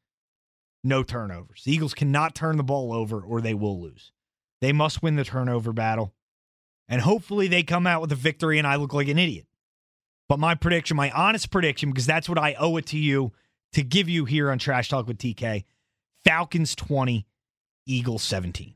no 0.84 1.04
turnovers. 1.04 1.64
The 1.64 1.74
Eagles 1.74 1.94
cannot 1.94 2.36
turn 2.36 2.58
the 2.58 2.64
ball 2.64 2.94
over 2.94 3.22
or 3.22 3.42
they 3.42 3.54
will 3.54 3.82
lose. 3.82 4.12
They 4.62 4.72
must 4.72 5.04
win 5.04 5.16
the 5.16 5.24
turnover 5.24 5.74
battle. 5.74 6.14
And 6.88 7.02
hopefully 7.02 7.48
they 7.48 7.64
come 7.64 7.86
out 7.86 8.02
with 8.02 8.12
a 8.12 8.16
victory 8.16 8.58
and 8.58 8.68
I 8.68 8.78
look 8.78 8.94
like 8.94 9.08
an 9.08 9.20
idiot. 9.20 9.46
But 10.30 10.40
my 10.40 10.56
prediction, 10.56 10.98
my 10.98 11.12
honest 11.12 11.52
prediction, 11.52 11.90
because 11.90 12.06
that's 12.06 12.30
what 12.30 12.38
I 12.38 12.56
owe 12.60 12.78
it 12.78 12.88
to 12.88 12.98
you 12.98 13.32
to 13.74 13.84
give 13.84 14.10
you 14.10 14.26
here 14.26 14.52
on 14.52 14.60
Trash 14.60 14.90
Talk 14.90 15.08
with 15.08 15.18
TK 15.18 15.64
Falcons 16.24 16.76
20, 16.76 17.26
Eagles 17.86 18.24
17. 18.24 18.76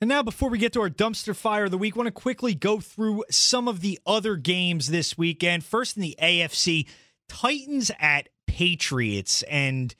And 0.00 0.08
now, 0.08 0.22
before 0.22 0.50
we 0.50 0.58
get 0.58 0.74
to 0.74 0.82
our 0.82 0.90
dumpster 0.90 1.34
fire 1.34 1.64
of 1.64 1.70
the 1.70 1.78
week, 1.78 1.94
I 1.96 1.98
want 1.98 2.08
to 2.08 2.12
quickly 2.12 2.54
go 2.54 2.78
through 2.78 3.24
some 3.30 3.68
of 3.68 3.80
the 3.80 3.98
other 4.04 4.36
games 4.36 4.88
this 4.88 5.16
weekend. 5.16 5.64
First 5.64 5.96
in 5.96 6.02
the 6.02 6.16
AFC, 6.20 6.86
Titans 7.28 7.90
at 7.98 8.28
Patriots, 8.46 9.42
and 9.44 9.94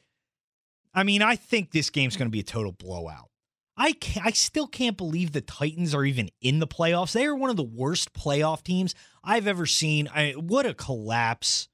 I 0.95 1.03
mean, 1.03 1.23
I 1.23 1.37
think 1.37 1.71
this 1.71 1.91
game's 1.91 2.17
going 2.17 2.29
to 2.29 2.33
be 2.33 2.41
a 2.41 2.45
total 2.45 2.73
blowout. 2.73 3.31
I 3.77 3.93
can't, 3.93 4.27
I 4.27 4.31
still 4.31 4.69
can't 4.69 4.97
believe 4.97 5.33
the 5.33 5.41
Titans 5.41 5.95
are 5.95 6.05
even 6.05 6.31
in 6.41 6.61
the 6.61 6.67
playoffs. 6.67 7.13
They 7.13 7.27
are 7.27 7.35
one 7.35 7.51
of 7.51 7.57
the 7.57 7.65
worst 7.65 8.13
playoff 8.13 8.63
teams 8.63 8.95
I've 9.25 9.49
ever 9.49 9.67
seen. 9.67 10.09
I, 10.15 10.33
what 10.33 10.67
a 10.67 10.75
collapse 10.75 11.69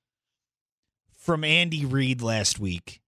from 1.12 1.45
Andy 1.45 1.85
Reid 1.85 2.23
last 2.23 2.59
week. 2.59 3.03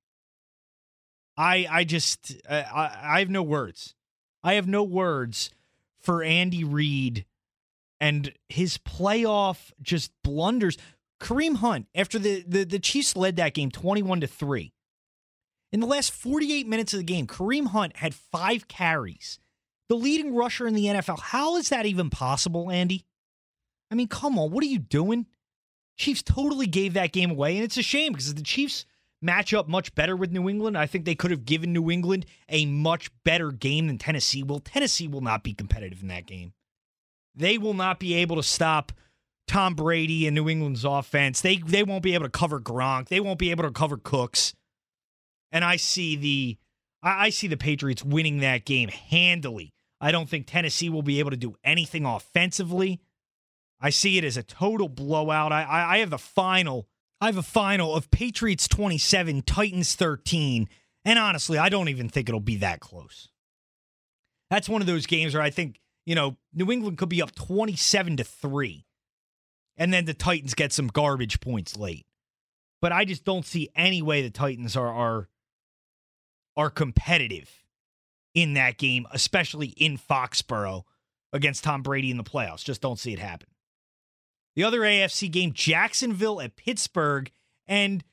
I 1.34 1.66
I 1.70 1.84
just 1.84 2.34
I, 2.48 2.98
I 3.02 3.18
have 3.20 3.30
no 3.30 3.42
words. 3.42 3.94
I 4.44 4.54
have 4.54 4.68
no 4.68 4.82
words 4.82 5.50
for 5.98 6.22
Andy 6.22 6.62
Reid 6.62 7.24
and 8.00 8.32
his 8.48 8.76
playoff 8.78 9.72
just 9.80 10.10
blunders. 10.22 10.76
Kareem 11.20 11.56
Hunt, 11.56 11.86
after 11.94 12.18
the, 12.18 12.44
the, 12.46 12.64
the 12.64 12.80
Chiefs 12.80 13.14
led 13.14 13.36
that 13.36 13.54
game 13.54 13.70
21 13.70 14.22
to 14.22 14.26
3. 14.26 14.72
In 15.72 15.80
the 15.80 15.86
last 15.86 16.12
48 16.12 16.66
minutes 16.66 16.92
of 16.92 16.98
the 16.98 17.04
game, 17.04 17.26
Kareem 17.26 17.68
Hunt 17.68 17.96
had 17.96 18.14
five 18.14 18.68
carries. 18.68 19.38
The 19.88 19.96
leading 19.96 20.34
rusher 20.34 20.66
in 20.66 20.74
the 20.74 20.84
NFL. 20.84 21.18
How 21.18 21.56
is 21.56 21.70
that 21.70 21.86
even 21.86 22.10
possible, 22.10 22.70
Andy? 22.70 23.04
I 23.90 23.94
mean, 23.94 24.08
come 24.08 24.38
on, 24.38 24.50
what 24.50 24.62
are 24.62 24.68
you 24.68 24.78
doing? 24.78 25.26
Chiefs 25.96 26.22
totally 26.22 26.66
gave 26.66 26.94
that 26.94 27.12
game 27.12 27.30
away, 27.30 27.56
and 27.56 27.64
it's 27.64 27.76
a 27.76 27.82
shame 27.82 28.12
because 28.12 28.34
the 28.34 28.42
Chiefs 28.42 28.84
match 29.20 29.54
up 29.54 29.68
much 29.68 29.94
better 29.94 30.16
with 30.16 30.32
New 30.32 30.48
England. 30.48 30.76
I 30.76 30.86
think 30.86 31.04
they 31.04 31.14
could 31.14 31.30
have 31.30 31.44
given 31.44 31.72
New 31.72 31.90
England 31.90 32.26
a 32.48 32.66
much 32.66 33.10
better 33.24 33.50
game 33.50 33.86
than 33.86 33.98
Tennessee 33.98 34.42
will. 34.42 34.60
Tennessee 34.60 35.08
will 35.08 35.20
not 35.20 35.42
be 35.42 35.54
competitive 35.54 36.02
in 36.02 36.08
that 36.08 36.26
game. 36.26 36.52
They 37.34 37.56
will 37.56 37.74
not 37.74 37.98
be 37.98 38.14
able 38.14 38.36
to 38.36 38.42
stop 38.42 38.92
Tom 39.46 39.74
Brady 39.74 40.26
and 40.26 40.34
New 40.34 40.48
England's 40.48 40.84
offense. 40.84 41.40
They 41.40 41.56
they 41.56 41.82
won't 41.82 42.02
be 42.02 42.14
able 42.14 42.26
to 42.26 42.30
cover 42.30 42.60
Gronk. 42.60 43.08
They 43.08 43.20
won't 43.20 43.38
be 43.38 43.50
able 43.50 43.64
to 43.64 43.70
cover 43.70 43.96
Cooks. 43.96 44.54
And 45.52 45.64
I 45.64 45.76
see 45.76 46.16
the 46.16 46.58
I, 47.02 47.26
I 47.26 47.30
see 47.30 47.46
the 47.46 47.56
Patriots 47.56 48.04
winning 48.04 48.38
that 48.38 48.64
game 48.64 48.88
handily. 48.88 49.72
I 50.00 50.10
don't 50.10 50.28
think 50.28 50.46
Tennessee 50.46 50.88
will 50.88 51.02
be 51.02 51.20
able 51.20 51.30
to 51.30 51.36
do 51.36 51.54
anything 51.62 52.04
offensively. 52.04 53.00
I 53.80 53.90
see 53.90 54.18
it 54.18 54.24
as 54.24 54.36
a 54.36 54.42
total 54.42 54.88
blowout. 54.88 55.52
I, 55.52 55.62
I, 55.62 55.94
I 55.94 55.98
have 55.98 56.10
the 56.10 56.18
final. 56.18 56.88
I 57.20 57.26
have 57.26 57.36
a 57.36 57.42
final 57.42 57.94
of 57.94 58.10
Patriots 58.10 58.66
27, 58.66 59.42
Titans 59.42 59.94
13. 59.94 60.68
And 61.04 61.18
honestly, 61.18 61.58
I 61.58 61.68
don't 61.68 61.88
even 61.88 62.08
think 62.08 62.28
it'll 62.28 62.40
be 62.40 62.56
that 62.56 62.80
close. 62.80 63.28
That's 64.50 64.68
one 64.68 64.80
of 64.80 64.86
those 64.86 65.06
games 65.06 65.34
where 65.34 65.42
I 65.42 65.50
think, 65.50 65.80
you 66.04 66.14
know, 66.14 66.36
New 66.52 66.70
England 66.70 66.98
could 66.98 67.08
be 67.08 67.22
up 67.22 67.34
27 67.34 68.16
to 68.18 68.24
3. 68.24 68.84
And 69.76 69.92
then 69.92 70.04
the 70.04 70.14
Titans 70.14 70.54
get 70.54 70.72
some 70.72 70.88
garbage 70.88 71.40
points 71.40 71.76
late. 71.76 72.06
But 72.80 72.92
I 72.92 73.04
just 73.04 73.24
don't 73.24 73.46
see 73.46 73.70
any 73.76 74.02
way 74.02 74.22
the 74.22 74.30
Titans 74.30 74.76
are 74.76 74.92
are 74.92 75.28
are 76.56 76.70
competitive 76.70 77.62
in 78.34 78.54
that 78.54 78.78
game, 78.78 79.06
especially 79.12 79.68
in 79.68 79.98
Foxborough 79.98 80.84
against 81.32 81.64
Tom 81.64 81.82
Brady 81.82 82.10
in 82.10 82.16
the 82.16 82.24
playoffs. 82.24 82.64
Just 82.64 82.80
don't 82.80 82.98
see 82.98 83.12
it 83.12 83.18
happen. 83.18 83.48
The 84.54 84.64
other 84.64 84.80
AFC 84.80 85.30
game, 85.30 85.52
Jacksonville 85.52 86.40
at 86.40 86.56
Pittsburgh. 86.56 87.30
And 87.66 88.04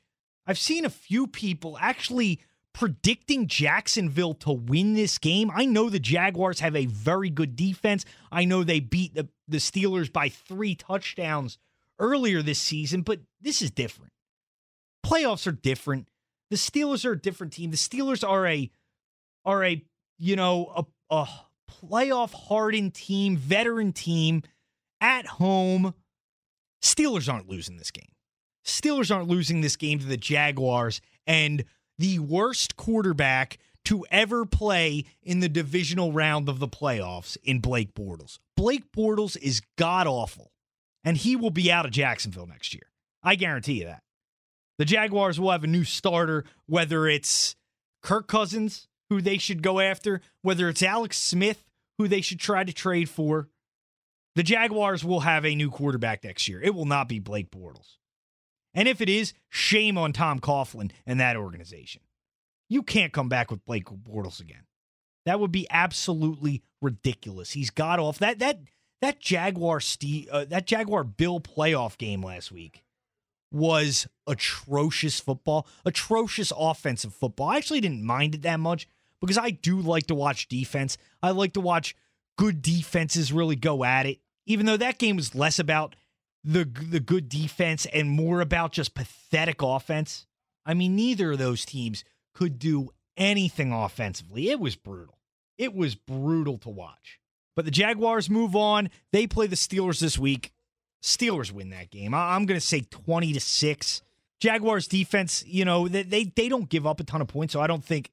I've 0.46 0.58
seen 0.58 0.84
a 0.84 0.90
few 0.90 1.26
people 1.26 1.76
actually 1.80 2.40
predicting 2.72 3.46
Jacksonville 3.46 4.34
to 4.34 4.52
win 4.52 4.94
this 4.94 5.18
game. 5.18 5.50
I 5.54 5.66
know 5.66 5.90
the 5.90 5.98
Jaguars 5.98 6.60
have 6.60 6.76
a 6.76 6.86
very 6.86 7.28
good 7.28 7.56
defense. 7.56 8.04
I 8.30 8.44
know 8.44 8.64
they 8.64 8.80
beat 8.80 9.14
the, 9.14 9.28
the 9.48 9.58
Steelers 9.58 10.10
by 10.12 10.28
three 10.28 10.74
touchdowns 10.74 11.58
earlier 11.98 12.42
this 12.42 12.58
season, 12.58 13.02
but 13.02 13.20
this 13.40 13.60
is 13.60 13.70
different. 13.70 14.12
Playoffs 15.04 15.46
are 15.46 15.52
different. 15.52 16.08
The 16.50 16.56
Steelers 16.56 17.04
are 17.04 17.12
a 17.12 17.18
different 17.18 17.52
team. 17.52 17.70
The 17.70 17.76
Steelers 17.76 18.28
are 18.28 18.46
a 18.46 18.70
are 19.44 19.64
a 19.64 19.82
you 20.18 20.36
know 20.36 20.86
a, 21.10 21.14
a 21.14 21.28
playoff 21.70 22.32
hardened 22.32 22.94
team, 22.94 23.36
veteran 23.36 23.92
team 23.92 24.42
at 25.00 25.26
home. 25.26 25.94
Steelers 26.82 27.32
aren't 27.32 27.48
losing 27.48 27.76
this 27.76 27.90
game. 27.90 28.12
Steelers 28.64 29.14
aren't 29.14 29.28
losing 29.28 29.60
this 29.60 29.76
game 29.76 29.98
to 29.98 30.06
the 30.06 30.16
Jaguars 30.16 31.00
and 31.26 31.64
the 31.98 32.18
worst 32.18 32.76
quarterback 32.76 33.58
to 33.84 34.04
ever 34.10 34.44
play 34.44 35.04
in 35.22 35.40
the 35.40 35.48
divisional 35.48 36.12
round 36.12 36.48
of 36.48 36.58
the 36.58 36.68
playoffs 36.68 37.36
in 37.44 37.60
Blake 37.60 37.94
Bortles. 37.94 38.38
Blake 38.56 38.92
Bortles 38.92 39.36
is 39.38 39.62
god 39.78 40.06
awful, 40.06 40.52
and 41.04 41.16
he 41.16 41.36
will 41.36 41.50
be 41.50 41.72
out 41.72 41.86
of 41.86 41.92
Jacksonville 41.92 42.46
next 42.46 42.74
year. 42.74 42.90
I 43.22 43.34
guarantee 43.36 43.80
you 43.80 43.86
that. 43.86 44.02
The 44.80 44.86
Jaguars 44.86 45.38
will 45.38 45.50
have 45.50 45.62
a 45.62 45.66
new 45.66 45.84
starter, 45.84 46.46
whether 46.64 47.06
it's 47.06 47.54
Kirk 48.02 48.26
Cousins, 48.26 48.88
who 49.10 49.20
they 49.20 49.36
should 49.36 49.62
go 49.62 49.78
after, 49.78 50.22
whether 50.40 50.70
it's 50.70 50.82
Alex 50.82 51.18
Smith, 51.18 51.66
who 51.98 52.08
they 52.08 52.22
should 52.22 52.40
try 52.40 52.64
to 52.64 52.72
trade 52.72 53.10
for. 53.10 53.50
The 54.36 54.42
Jaguars 54.42 55.04
will 55.04 55.20
have 55.20 55.44
a 55.44 55.54
new 55.54 55.70
quarterback 55.70 56.24
next 56.24 56.48
year. 56.48 56.62
It 56.62 56.74
will 56.74 56.86
not 56.86 57.10
be 57.10 57.18
Blake 57.18 57.50
Bortles. 57.50 57.98
And 58.72 58.88
if 58.88 59.02
it 59.02 59.10
is, 59.10 59.34
shame 59.50 59.98
on 59.98 60.14
Tom 60.14 60.40
Coughlin 60.40 60.92
and 61.04 61.20
that 61.20 61.36
organization. 61.36 62.00
You 62.70 62.82
can't 62.82 63.12
come 63.12 63.28
back 63.28 63.50
with 63.50 63.66
Blake 63.66 63.84
Bortles 63.84 64.40
again. 64.40 64.64
That 65.26 65.40
would 65.40 65.52
be 65.52 65.66
absolutely 65.68 66.62
ridiculous. 66.80 67.50
He's 67.50 67.68
got 67.68 67.98
off 67.98 68.18
that 68.20 68.38
that 68.38 68.60
that 69.02 69.20
Jaguar 69.20 69.80
Steve, 69.80 70.28
uh, 70.32 70.46
that 70.46 70.66
Jaguar 70.66 71.04
Bill 71.04 71.38
playoff 71.38 71.98
game 71.98 72.22
last 72.22 72.50
week 72.50 72.82
was 73.52 74.06
atrocious 74.26 75.20
football, 75.20 75.66
atrocious 75.84 76.52
offensive 76.56 77.14
football. 77.14 77.48
I 77.48 77.56
actually 77.56 77.80
didn't 77.80 78.04
mind 78.04 78.34
it 78.34 78.42
that 78.42 78.60
much 78.60 78.86
because 79.20 79.38
I 79.38 79.50
do 79.50 79.80
like 79.80 80.06
to 80.06 80.14
watch 80.14 80.48
defense. 80.48 80.96
I 81.22 81.30
like 81.30 81.52
to 81.54 81.60
watch 81.60 81.96
good 82.36 82.62
defenses 82.62 83.32
really 83.32 83.56
go 83.56 83.84
at 83.84 84.06
it, 84.06 84.20
even 84.46 84.66
though 84.66 84.76
that 84.76 84.98
game 84.98 85.16
was 85.16 85.34
less 85.34 85.58
about 85.58 85.96
the 86.42 86.64
the 86.64 87.00
good 87.00 87.28
defense 87.28 87.86
and 87.86 88.08
more 88.08 88.40
about 88.40 88.72
just 88.72 88.94
pathetic 88.94 89.62
offense. 89.62 90.26
I 90.64 90.74
mean, 90.74 90.96
neither 90.96 91.32
of 91.32 91.38
those 91.38 91.64
teams 91.64 92.04
could 92.34 92.58
do 92.58 92.90
anything 93.16 93.72
offensively. 93.72 94.50
It 94.50 94.60
was 94.60 94.76
brutal. 94.76 95.18
It 95.58 95.74
was 95.74 95.94
brutal 95.94 96.56
to 96.58 96.70
watch. 96.70 97.20
But 97.54 97.64
the 97.64 97.70
Jaguars 97.70 98.30
move 98.30 98.56
on. 98.56 98.88
They 99.12 99.26
play 99.26 99.46
the 99.46 99.56
Steelers 99.56 100.00
this 100.00 100.18
week. 100.18 100.52
Steelers 101.02 101.52
win 101.52 101.70
that 101.70 101.90
game. 101.90 102.14
I'm 102.14 102.46
going 102.46 102.60
to 102.60 102.66
say 102.66 102.80
20 102.90 103.32
to 103.32 103.40
6. 103.40 104.02
Jaguars 104.40 104.88
defense, 104.88 105.44
you 105.46 105.64
know, 105.64 105.86
they, 105.88 106.02
they, 106.02 106.24
they 106.24 106.48
don't 106.48 106.68
give 106.68 106.86
up 106.86 107.00
a 107.00 107.04
ton 107.04 107.20
of 107.20 107.28
points, 107.28 107.52
so 107.52 107.60
I 107.60 107.66
don't 107.66 107.84
think 107.84 108.10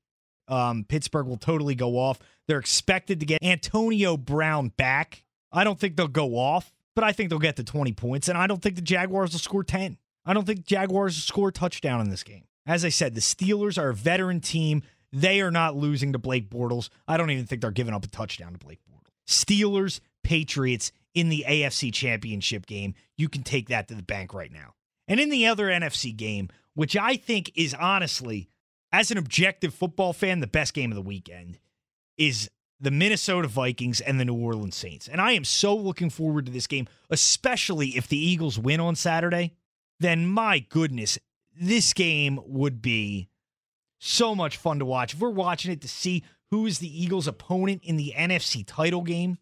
um, 0.47 0.86
Pittsburgh 0.88 1.28
will 1.28 1.38
totally 1.38 1.76
go 1.76 1.97
off. 1.97 2.19
They're 2.47 2.60
expected 2.60 3.19
to 3.21 3.26
get 3.26 3.41
Antonio 3.43 4.17
Brown 4.17 4.69
back. 4.69 5.23
I 5.52 5.63
don't 5.63 5.80
think 5.80 5.95
they'll 5.95 6.08
go 6.08 6.38
off, 6.38 6.73
but 6.95 7.04
I 7.04 7.13
think 7.13 7.30
they'll 7.30 7.39
get 7.39 7.56
to 7.58 7.63
20 7.63 7.93
points, 7.93 8.28
and 8.28 8.38
I 8.38 8.47
don't 8.47 8.62
think 8.62 8.76
the 8.76 8.82
Jaguars 8.82 9.32
will 9.32 9.39
score 9.39 9.63
10. 9.63 9.97
I 10.26 10.34
don't 10.34 10.45
think 10.45 10.65
Jaguars 10.65 11.15
will 11.15 11.21
score 11.21 11.50
a 11.50 11.54
touchdown 11.54 12.02
in 12.02 12.10
this 12.10 12.23
game. 12.23 12.43
As 12.65 12.84
I 12.84 12.89
said, 12.89 13.15
the 13.15 13.21
Steelers 13.21 13.82
are 13.82 13.89
a 13.89 13.93
veteran 13.93 14.41
team. 14.41 14.84
They 15.13 15.39
are 15.39 15.52
not 15.52 15.78
losing 15.78 16.12
to 16.12 16.19
Blake 16.19 16.50
Bortles. 16.50 16.89
I 17.08 17.15
don't 17.15 17.32
even 17.32 17.45
think 17.45 17.62
they're 17.62 17.71
giving 17.71 17.93
up 17.93 18.04
a 18.04 18.10
touchdown 18.10 18.52
to 18.52 18.58
Blake 18.58 18.80
Bortles. 18.89 19.12
Steelers, 19.26 20.02
Patriots, 20.23 20.91
in 21.13 21.30
the 21.30 21.46
AFC 21.48 21.93
Championship 21.93 22.65
game. 22.65 22.93
You 23.17 23.30
can 23.30 23.43
take 23.43 23.70
that 23.70 23.88
to 23.88 23.96
the 23.96 24.04
bank 24.04 24.34
right 24.34 24.52
now. 24.52 24.74
And 25.08 25.20
in 25.20 25.30
the 25.30 25.48
other 25.48 25.67
NFC 25.67 26.15
game, 26.15 26.50
which 26.74 26.96
I 26.96 27.15
think 27.15 27.52
is 27.56 27.74
honestly, 27.74 28.50
as 28.91 29.12
an 29.12 29.17
objective 29.17 29.74
football 29.74 30.13
fan, 30.13 30.39
the 30.39 30.48
best 30.48 30.74
game 30.74 30.91
of 30.91 30.96
the 30.96 31.02
weekend, 31.02 31.60
is 32.17 32.50
the 32.80 32.91
Minnesota 32.91 33.48
Vikings 33.48 34.02
and 34.02 34.20
the 34.20 34.26
New 34.26 34.36
Orleans 34.36 34.76
Saints. 34.76 35.08
And 35.08 35.20
I 35.20 35.32
am 35.32 35.43
so 35.43 35.76
looking 35.76 36.10
forward 36.10 36.46
to 36.46 36.52
this 36.52 36.67
game, 36.67 36.88
especially 37.10 37.89
if 37.89 38.08
the 38.08 38.17
Eagles 38.17 38.60
win 38.60 38.80
on 38.80 38.96
Saturday. 38.96 39.54
Then, 40.00 40.28
my 40.28 40.60
goodness, 40.60 41.17
this 41.60 41.93
game 41.93 42.39
would 42.46 42.82
be 42.82 43.30
so 44.00 44.36
much 44.36 44.58
fun 44.58 44.80
to 44.80 44.86
watch. 44.86 45.13
If 45.13 45.20
we're 45.20 45.30
watching 45.30 45.72
it 45.72 45.82
to 45.82 45.88
see 45.88 46.24
who 46.52 46.65
is 46.65 46.80
the 46.80 47.04
Eagles' 47.04 47.28
opponent 47.28 47.82
in 47.84 47.98
the 47.98 48.13
NFC 48.15 48.63
title 48.65 49.02
game, 49.02 49.38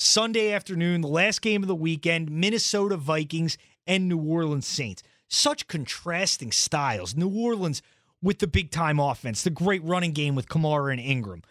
Sunday 0.00 0.52
afternoon, 0.52 1.00
the 1.00 1.08
last 1.08 1.42
game 1.42 1.64
of 1.64 1.66
the 1.66 1.74
weekend, 1.74 2.30
Minnesota 2.30 2.96
Vikings 2.96 3.58
and 3.84 4.08
New 4.08 4.20
Orleans 4.20 4.64
Saints. 4.64 5.02
Such 5.26 5.66
contrasting 5.66 6.52
styles. 6.52 7.16
New 7.16 7.28
Orleans 7.28 7.82
with 8.22 8.38
the 8.38 8.46
big 8.46 8.70
time 8.70 9.00
offense, 9.00 9.42
the 9.42 9.50
great 9.50 9.82
running 9.82 10.12
game 10.12 10.36
with 10.36 10.48
Kamara 10.48 10.92
and 10.92 11.00
Ingram. 11.00 11.42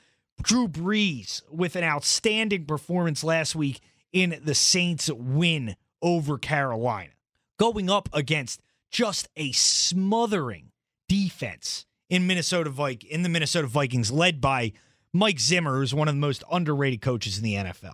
Drew 0.42 0.70
Brees 0.70 1.42
with 1.52 1.76
an 1.76 1.84
outstanding 1.84 2.66
performance 2.66 3.22
last 3.22 3.54
week 3.54 3.82
in 4.14 4.40
the 4.42 4.56
Saints' 4.56 5.12
win 5.12 5.76
over 6.02 6.38
Carolina. 6.38 7.12
Going 7.60 7.90
up 7.90 8.08
against 8.14 8.62
just 8.90 9.28
a 9.36 9.52
smothering 9.52 10.72
defense 11.10 11.86
in 12.10 12.26
Minnesota 12.26 12.70
Vik- 12.70 13.04
in 13.04 13.24
the 13.24 13.30
Minnesota 13.30 13.68
Vikings, 13.68 14.10
led 14.10 14.40
by 14.40 14.72
Mike 15.12 15.40
Zimmer, 15.40 15.76
who's 15.76 15.94
one 15.94 16.08
of 16.08 16.16
the 16.16 16.22
most 16.22 16.46
underrated 16.50 17.02
coaches 17.02 17.38
in 17.38 17.44
the 17.44 17.56
NFL. 17.56 17.92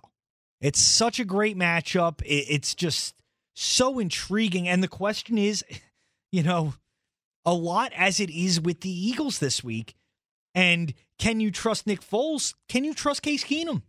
It's 0.64 0.80
such 0.80 1.20
a 1.20 1.26
great 1.26 1.58
matchup. 1.58 2.22
It's 2.24 2.74
just 2.74 3.14
so 3.54 3.98
intriguing. 3.98 4.66
And 4.66 4.82
the 4.82 4.88
question 4.88 5.36
is, 5.36 5.62
you 6.32 6.42
know, 6.42 6.72
a 7.44 7.52
lot 7.52 7.92
as 7.94 8.18
it 8.18 8.30
is 8.30 8.62
with 8.62 8.80
the 8.80 8.88
Eagles 8.88 9.40
this 9.40 9.62
week. 9.62 9.94
And 10.54 10.94
can 11.18 11.38
you 11.38 11.50
trust 11.50 11.86
Nick 11.86 12.00
Foles? 12.00 12.54
Can 12.66 12.82
you 12.82 12.94
trust 12.94 13.20
Case 13.20 13.44
Keenum? 13.44 13.82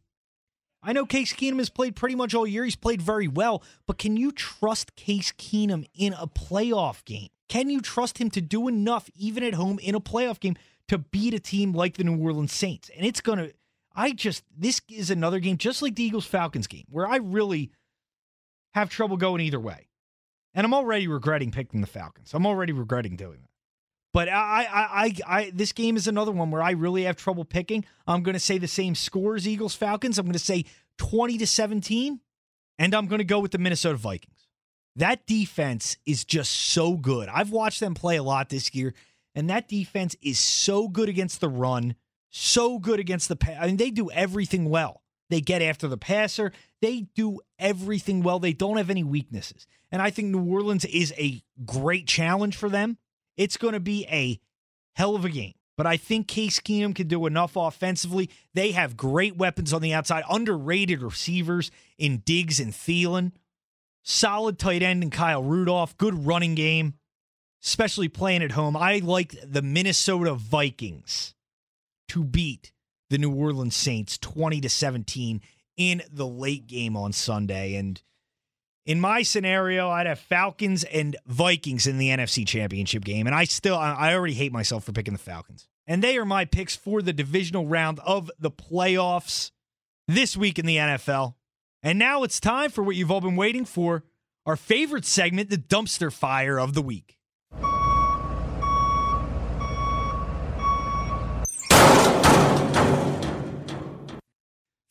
I 0.84 0.92
know 0.92 1.06
Case 1.06 1.34
Keenum 1.34 1.60
has 1.60 1.70
played 1.70 1.96
pretty 1.96 2.16
much 2.16 2.36
all 2.36 2.46
year. 2.46 2.66
He's 2.66 2.76
played 2.76 3.02
very 3.02 3.30
well, 3.30 3.64
but 3.88 3.98
can 3.98 4.18
you 4.18 4.34
trust 4.34 4.98
Case 4.98 5.32
Keenum 5.32 5.88
in 5.96 6.12
a 6.12 6.28
playoff 6.28 7.06
game? 7.06 7.30
Can 7.48 7.70
you 7.70 7.80
trust 7.80 8.18
him 8.18 8.30
to 8.32 8.42
do 8.42 8.68
enough, 8.68 9.10
even 9.16 9.44
at 9.44 9.54
home 9.54 9.80
in 9.80 9.96
a 9.96 10.02
playoff 10.02 10.42
game, 10.42 10.58
to 10.90 10.98
beat 10.98 11.34
a 11.34 11.40
team 11.40 11.72
like 11.72 11.96
the 11.96 12.04
New 12.04 12.22
Orleans 12.22 12.52
Saints? 12.52 12.92
And 12.98 13.06
it's 13.06 13.22
going 13.22 13.40
to 13.40 13.54
I 13.96 14.12
just 14.12 14.44
this 14.58 14.82
is 14.90 15.10
another 15.10 15.40
game 15.40 15.58
just 15.58 15.82
like 15.82 15.96
the 15.96 16.04
Eagles 16.04 16.26
Falcons 16.26 16.68
game 16.68 16.86
where 16.90 17.08
I 17.08 17.18
really 17.18 17.72
have 18.74 18.90
trouble 18.90 19.18
going 19.18 19.42
either 19.42 19.60
way. 19.60 19.88
And 20.54 20.66
I'm 20.66 20.74
already 20.74 21.08
regretting 21.08 21.52
picking 21.52 21.82
the 21.82 21.88
Falcons. 21.88 22.34
I'm 22.34 22.46
already 22.46 22.74
regretting 22.74 23.16
doing 23.16 23.40
that. 23.42 23.50
But 24.14 24.30
I, 24.30 24.64
I, 24.64 25.04
I, 25.04 25.14
I, 25.28 25.52
this 25.54 25.74
game 25.74 25.98
is 25.98 26.08
another 26.08 26.32
one 26.32 26.50
where 26.50 26.62
I 26.62 26.72
really 26.72 27.04
have 27.04 27.18
trouble 27.18 27.44
picking. 27.44 27.84
I'm 28.08 28.24
going 28.24 28.34
to 28.34 28.40
say 28.40 28.58
the 28.58 28.68
same 28.68 28.96
scores, 28.96 29.46
Eagles 29.46 29.76
Falcons. 29.76 30.18
I'm 30.18 30.26
going 30.26 30.34
to 30.34 30.40
say 30.40 30.64
20 31.00 31.38
to 31.40 31.46
17, 31.46 32.22
and 32.80 32.94
I'm 32.94 33.08
going 33.08 33.20
to 33.20 33.26
go 33.26 33.40
with 33.42 33.52
the 33.52 33.58
Minnesota 33.58 33.98
Vikings. 33.98 34.48
That 34.96 35.26
defense 35.26 35.98
is 36.06 36.24
just 36.24 36.52
so 36.52 36.96
good. 36.96 37.28
I've 37.28 37.52
watched 37.52 37.82
them 37.82 37.94
play 37.94 38.16
a 38.16 38.24
lot 38.24 38.48
this 38.48 38.74
year, 38.74 38.94
and 39.34 39.50
that 39.50 39.68
defense 39.68 40.16
is 40.22 40.40
so 40.40 40.88
good 40.88 41.10
against 41.10 41.42
the 41.42 41.50
run 41.50 41.96
so 42.36 42.80
good 42.80 43.00
against 43.00 43.30
the 43.30 43.36
pass. 43.36 43.58
I 43.62 43.68
mean, 43.68 43.78
they 43.78 43.92
do 43.92 44.12
everything 44.12 44.70
well. 44.70 45.02
They 45.30 45.40
get 45.40 45.62
after 45.62 45.88
the 45.88 45.98
passer. 45.98 46.52
They 46.82 47.08
do 47.16 47.40
everything 47.58 48.24
well. 48.24 48.40
They 48.40 48.52
don't 48.52 48.78
have 48.78 48.90
any 48.90 49.04
weaknesses. 49.04 49.66
And 49.90 50.02
I 50.02 50.10
think 50.10 50.28
New 50.28 50.52
Orleans 50.52 50.84
is 50.86 51.14
a 51.18 51.42
great 51.66 52.08
challenge 52.08 52.58
for 52.58 52.68
them. 52.68 52.98
It's 53.38 53.56
going 53.56 53.74
to 53.74 53.80
be 53.80 54.06
a 54.08 54.40
hell 54.96 55.16
of 55.16 55.24
a 55.24 55.30
game. 55.30 55.54
But 55.78 55.88
I 55.88 55.96
think 55.96 56.28
Case 56.28 56.60
Keenum 56.60 56.94
can 56.94 57.08
do 57.08 57.26
enough 57.26 57.56
offensively. 57.56 58.30
They 58.54 58.72
have 58.72 58.98
great 58.98 59.38
weapons 59.38 59.74
on 59.74 59.82
the 59.82 59.94
outside, 59.94 60.24
underrated 60.30 61.02
receivers 61.02 61.72
in 61.98 62.18
Diggs 62.26 62.60
and 62.60 62.74
Thielen, 62.74 63.32
solid 64.04 64.60
tight 64.60 64.84
end 64.84 65.04
in 65.04 65.10
Kyle 65.10 65.44
Rudolph, 65.44 65.98
good 65.98 66.26
running 66.26 66.56
game, 66.56 66.96
especially 67.64 68.08
playing 68.10 68.44
at 68.44 68.52
home. 68.52 68.76
I 68.78 69.00
like 69.00 69.36
the 69.44 69.62
Minnesota 69.62 70.34
Vikings 70.34 71.35
to 72.10 72.24
beat 72.24 72.72
the 73.10 73.18
New 73.18 73.34
Orleans 73.34 73.76
Saints 73.76 74.18
20 74.18 74.62
to 74.62 74.70
17 74.70 75.42
in 75.78 76.02
the 76.12 76.28
late 76.28 76.68
game 76.68 76.96
on 76.96 77.12
Sunday. 77.12 77.76
And 77.76 78.02
in 78.86 79.00
my 79.00 79.24
scenario, 79.24 79.90
I'd 79.90 80.08
have 80.08 80.20
Falcons 80.20 80.84
and 80.84 81.16
Vikings 81.26 81.88
in 81.88 81.98
the 81.98 82.10
NFC 82.10 82.48
Championship 82.48 83.04
game. 83.04 83.28
And 83.28 83.36
I 83.36 83.46
still, 83.46 83.78
I 83.78 84.14
already 84.14 84.34
hate 84.34 84.52
myself 84.52 84.84
for 84.84 84.92
picking 84.92 85.14
the 85.14 85.20
Falcons. 85.20 85.68
And 85.88 86.04
they 86.04 86.18
are 86.18 86.26
my 86.26 86.46
picks 86.46 86.76
for 86.76 87.02
the 87.02 87.14
divisional 87.14 87.68
round 87.68 88.00
of 88.00 88.32
the 88.40 88.52
playoffs 88.52 89.52
this 90.08 90.36
week 90.36 90.60
in 90.60 90.66
the 90.66 90.78
NFL. 90.78 91.36
And 91.84 92.00
now 92.00 92.24
it's 92.24 92.40
time 92.40 92.72
for 92.72 92.84
what 92.84 92.96
you've 92.96 93.12
all 93.12 93.22
been 93.22 93.36
waiting 93.36 93.66
for 93.66 94.04
our 94.46 94.56
favorite 94.56 95.06
segment, 95.06 95.50
the 95.50 95.58
dumpster 95.58 96.12
fire 96.12 96.60
of 96.60 96.74
the 96.74 96.82
week. 96.82 97.18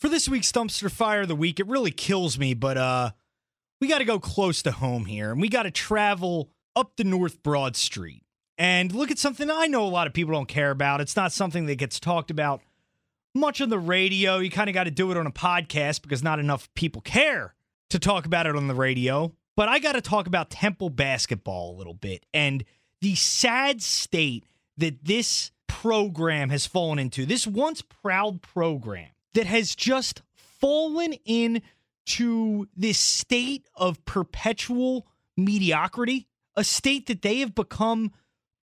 For 0.04 0.10
this 0.10 0.28
week's 0.28 0.52
dumpster 0.52 0.90
fire 0.90 1.22
of 1.22 1.28
the 1.28 1.34
week, 1.34 1.58
it 1.58 1.66
really 1.66 1.90
kills 1.90 2.38
me, 2.38 2.52
but 2.52 2.76
uh 2.76 3.12
we 3.80 3.88
got 3.88 4.00
to 4.00 4.04
go 4.04 4.20
close 4.20 4.60
to 4.64 4.70
home 4.70 5.06
here 5.06 5.32
and 5.32 5.40
we 5.40 5.48
got 5.48 5.62
to 5.62 5.70
travel 5.70 6.50
up 6.76 6.92
the 6.98 7.04
North 7.04 7.42
Broad 7.42 7.74
Street 7.74 8.22
and 8.58 8.94
look 8.94 9.10
at 9.10 9.18
something 9.18 9.50
I 9.50 9.66
know 9.66 9.86
a 9.86 9.88
lot 9.88 10.06
of 10.06 10.12
people 10.12 10.34
don't 10.34 10.46
care 10.46 10.70
about. 10.70 11.00
It's 11.00 11.16
not 11.16 11.32
something 11.32 11.64
that 11.64 11.76
gets 11.76 11.98
talked 11.98 12.30
about 12.30 12.60
much 13.34 13.62
on 13.62 13.70
the 13.70 13.78
radio. 13.78 14.40
You 14.40 14.50
kind 14.50 14.68
of 14.68 14.74
got 14.74 14.84
to 14.84 14.90
do 14.90 15.10
it 15.10 15.16
on 15.16 15.26
a 15.26 15.32
podcast 15.32 16.02
because 16.02 16.22
not 16.22 16.38
enough 16.38 16.68
people 16.74 17.00
care 17.00 17.54
to 17.88 17.98
talk 17.98 18.26
about 18.26 18.46
it 18.46 18.56
on 18.56 18.68
the 18.68 18.74
radio. 18.74 19.32
But 19.56 19.70
I 19.70 19.78
got 19.78 19.92
to 19.92 20.02
talk 20.02 20.26
about 20.26 20.50
Temple 20.50 20.90
basketball 20.90 21.74
a 21.74 21.78
little 21.78 21.94
bit 21.94 22.26
and 22.34 22.62
the 23.00 23.14
sad 23.14 23.80
state 23.80 24.44
that 24.76 25.02
this 25.02 25.50
program 25.66 26.50
has 26.50 26.66
fallen 26.66 26.98
into. 26.98 27.24
This 27.24 27.46
once 27.46 27.80
proud 27.80 28.42
program 28.42 29.08
that 29.34 29.46
has 29.46 29.74
just 29.74 30.22
fallen 30.36 31.14
into 31.24 32.66
this 32.76 32.98
state 32.98 33.66
of 33.76 34.04
perpetual 34.04 35.06
mediocrity, 35.36 36.28
a 36.56 36.64
state 36.64 37.06
that 37.06 37.22
they 37.22 37.40
have 37.40 37.54
become 37.54 38.12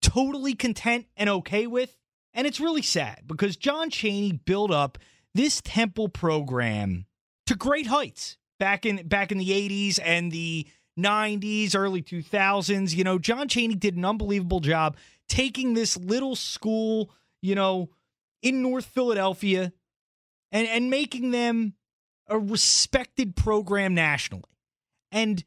totally 0.02 0.56
content 0.56 1.06
and 1.16 1.30
okay 1.30 1.68
with. 1.68 1.98
And 2.34 2.48
it's 2.48 2.60
really 2.60 2.82
sad 2.82 3.24
because 3.28 3.58
John 3.58 3.90
Chaney 3.90 4.32
built 4.32 4.72
up 4.72 4.98
this 5.34 5.62
Temple 5.64 6.10
program 6.10 7.06
to 7.46 7.56
great 7.56 7.88
heights 7.88 8.38
back 8.60 8.86
in 8.86 9.08
back 9.08 9.32
in 9.32 9.38
the 9.38 9.50
80s 9.50 10.00
and 10.04 10.32
the 10.32 10.68
90s, 10.98 11.76
early 11.76 12.02
2000s. 12.02 12.96
You 12.96 13.04
know, 13.04 13.20
John 13.20 13.48
Chaney 13.48 13.76
did 13.76 13.98
an 13.98 14.06
unbelievable 14.06 14.60
job 14.60 14.96
taking 15.28 15.74
this 15.74 15.98
little 15.98 16.36
school, 16.36 17.12
you 17.42 17.56
know, 17.56 17.90
in 18.42 18.62
North 18.62 18.86
Philadelphia 18.86 19.74
and 20.52 20.68
and 20.68 20.90
making 20.90 21.32
them 21.32 21.74
a 22.28 22.40
respected 22.40 23.36
program 23.36 23.94
nationally. 23.94 24.44
And 25.12 25.44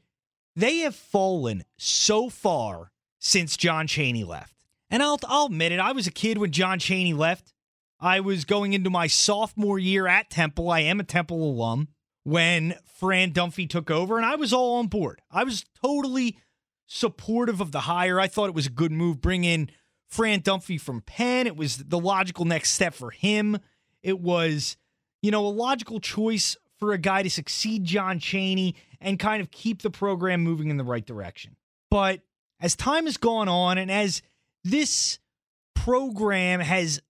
they 0.55 0.79
have 0.79 0.95
fallen 0.95 1.65
so 1.79 2.29
far 2.29 2.93
since 3.19 3.57
John 3.57 3.87
Chaney 3.87 4.25
left. 4.25 4.55
And 4.91 5.03
I'll, 5.03 5.19
I'll 5.27 5.47
admit 5.47 5.73
it, 5.73 5.81
I 5.81 5.93
was 5.93 6.07
a 6.07 6.13
kid 6.13 6.39
when 6.39 6.53
John 6.53 6.79
Chaney 6.79 7.15
left. 7.15 7.53
I 7.99 8.21
was 8.21 8.45
going 8.45 8.75
into 8.75 8.91
my 8.91 9.07
sophomore 9.07 9.79
year 9.79 10.07
at 10.07 10.31
Temple. 10.31 10.71
I 10.71 10.81
am 10.81 11.01
a 11.01 11.05
Temple 11.05 11.43
alum 11.43 11.89
when 12.23 12.75
Fran 12.99 13.33
Dunphy 13.33 13.69
took 13.69 13.91
over, 13.91 14.17
and 14.17 14.27
I 14.27 14.37
was 14.37 14.53
all 14.53 14.77
on 14.77 14.89
board. 14.89 15.21
I 15.31 15.45
was 15.45 15.65
totally 15.83 16.39
supportive 16.87 17.61
of 17.61 17.73
the 17.73 17.81
hire. 17.81 18.21
I 18.21 18.29
thought 18.29 18.51
it 18.51 18.55
was 18.55 18.67
a 18.67 18.71
good 18.71 18.93
move. 18.93 19.21
Bring 19.21 19.45
in 19.45 19.71
Fran 20.07 20.43
Dunphy 20.43 20.81
from 20.81 21.01
Penn. 21.01 21.47
It 21.47 21.57
was 21.57 21.79
the 21.79 21.99
logical 21.99 22.45
next 22.45 22.73
step 22.73 22.95
for 22.95 23.11
him. 23.11 23.59
It 24.03 24.21
was, 24.21 24.77
you 25.25 25.31
know, 25.31 25.47
a 25.47 25.49
logical 25.49 26.01
choice 26.01 26.55
for 26.79 26.93
a 26.93 26.99
guy 26.99 27.23
to 27.23 27.31
succeed 27.31 27.83
John 27.83 28.19
Chaney 28.19 28.75
and 29.01 29.19
kind 29.19 29.41
of 29.41 29.51
keep 29.51 29.81
the 29.81 29.89
program 29.89 30.43
moving 30.43 30.69
in 30.69 30.77
the 30.77 30.85
right 30.85 31.07
direction. 31.07 31.57
But 31.91 32.21
as 32.61 32.77
time 32.77 33.07
has 33.07 33.17
gone 33.17 33.49
on 33.49 33.79
and 33.79 33.91
as 33.91 34.21
this 34.65 35.19
program 35.75 36.61
has 36.61 37.01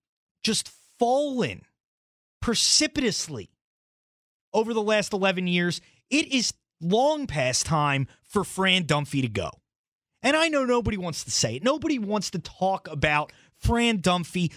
just 0.45 0.71
fallen 0.97 1.63
precipitously 2.41 3.51
over 4.53 4.73
the 4.73 4.81
last 4.81 5.13
11 5.13 5.49
years, 5.49 5.81
it 6.09 6.33
is 6.33 6.55
long 6.81 7.27
past 7.27 7.67
time 7.67 8.07
for 8.23 8.45
Fran 8.45 8.85
Dunphy 8.85 9.23
to 9.23 9.29
go. 9.29 9.51
And 10.23 10.37
I 10.37 10.47
know 10.47 10.65
nobody 10.65 10.99
wants 10.99 11.25
to 11.25 11.33
say 11.33 11.57
it. 11.57 11.65
Nobody 11.65 11.99
wants 11.99 12.31
to 12.31 12.39
talk 12.39 12.87
about 12.87 13.33
Fran 13.59 13.99
Dunphy 13.99 14.53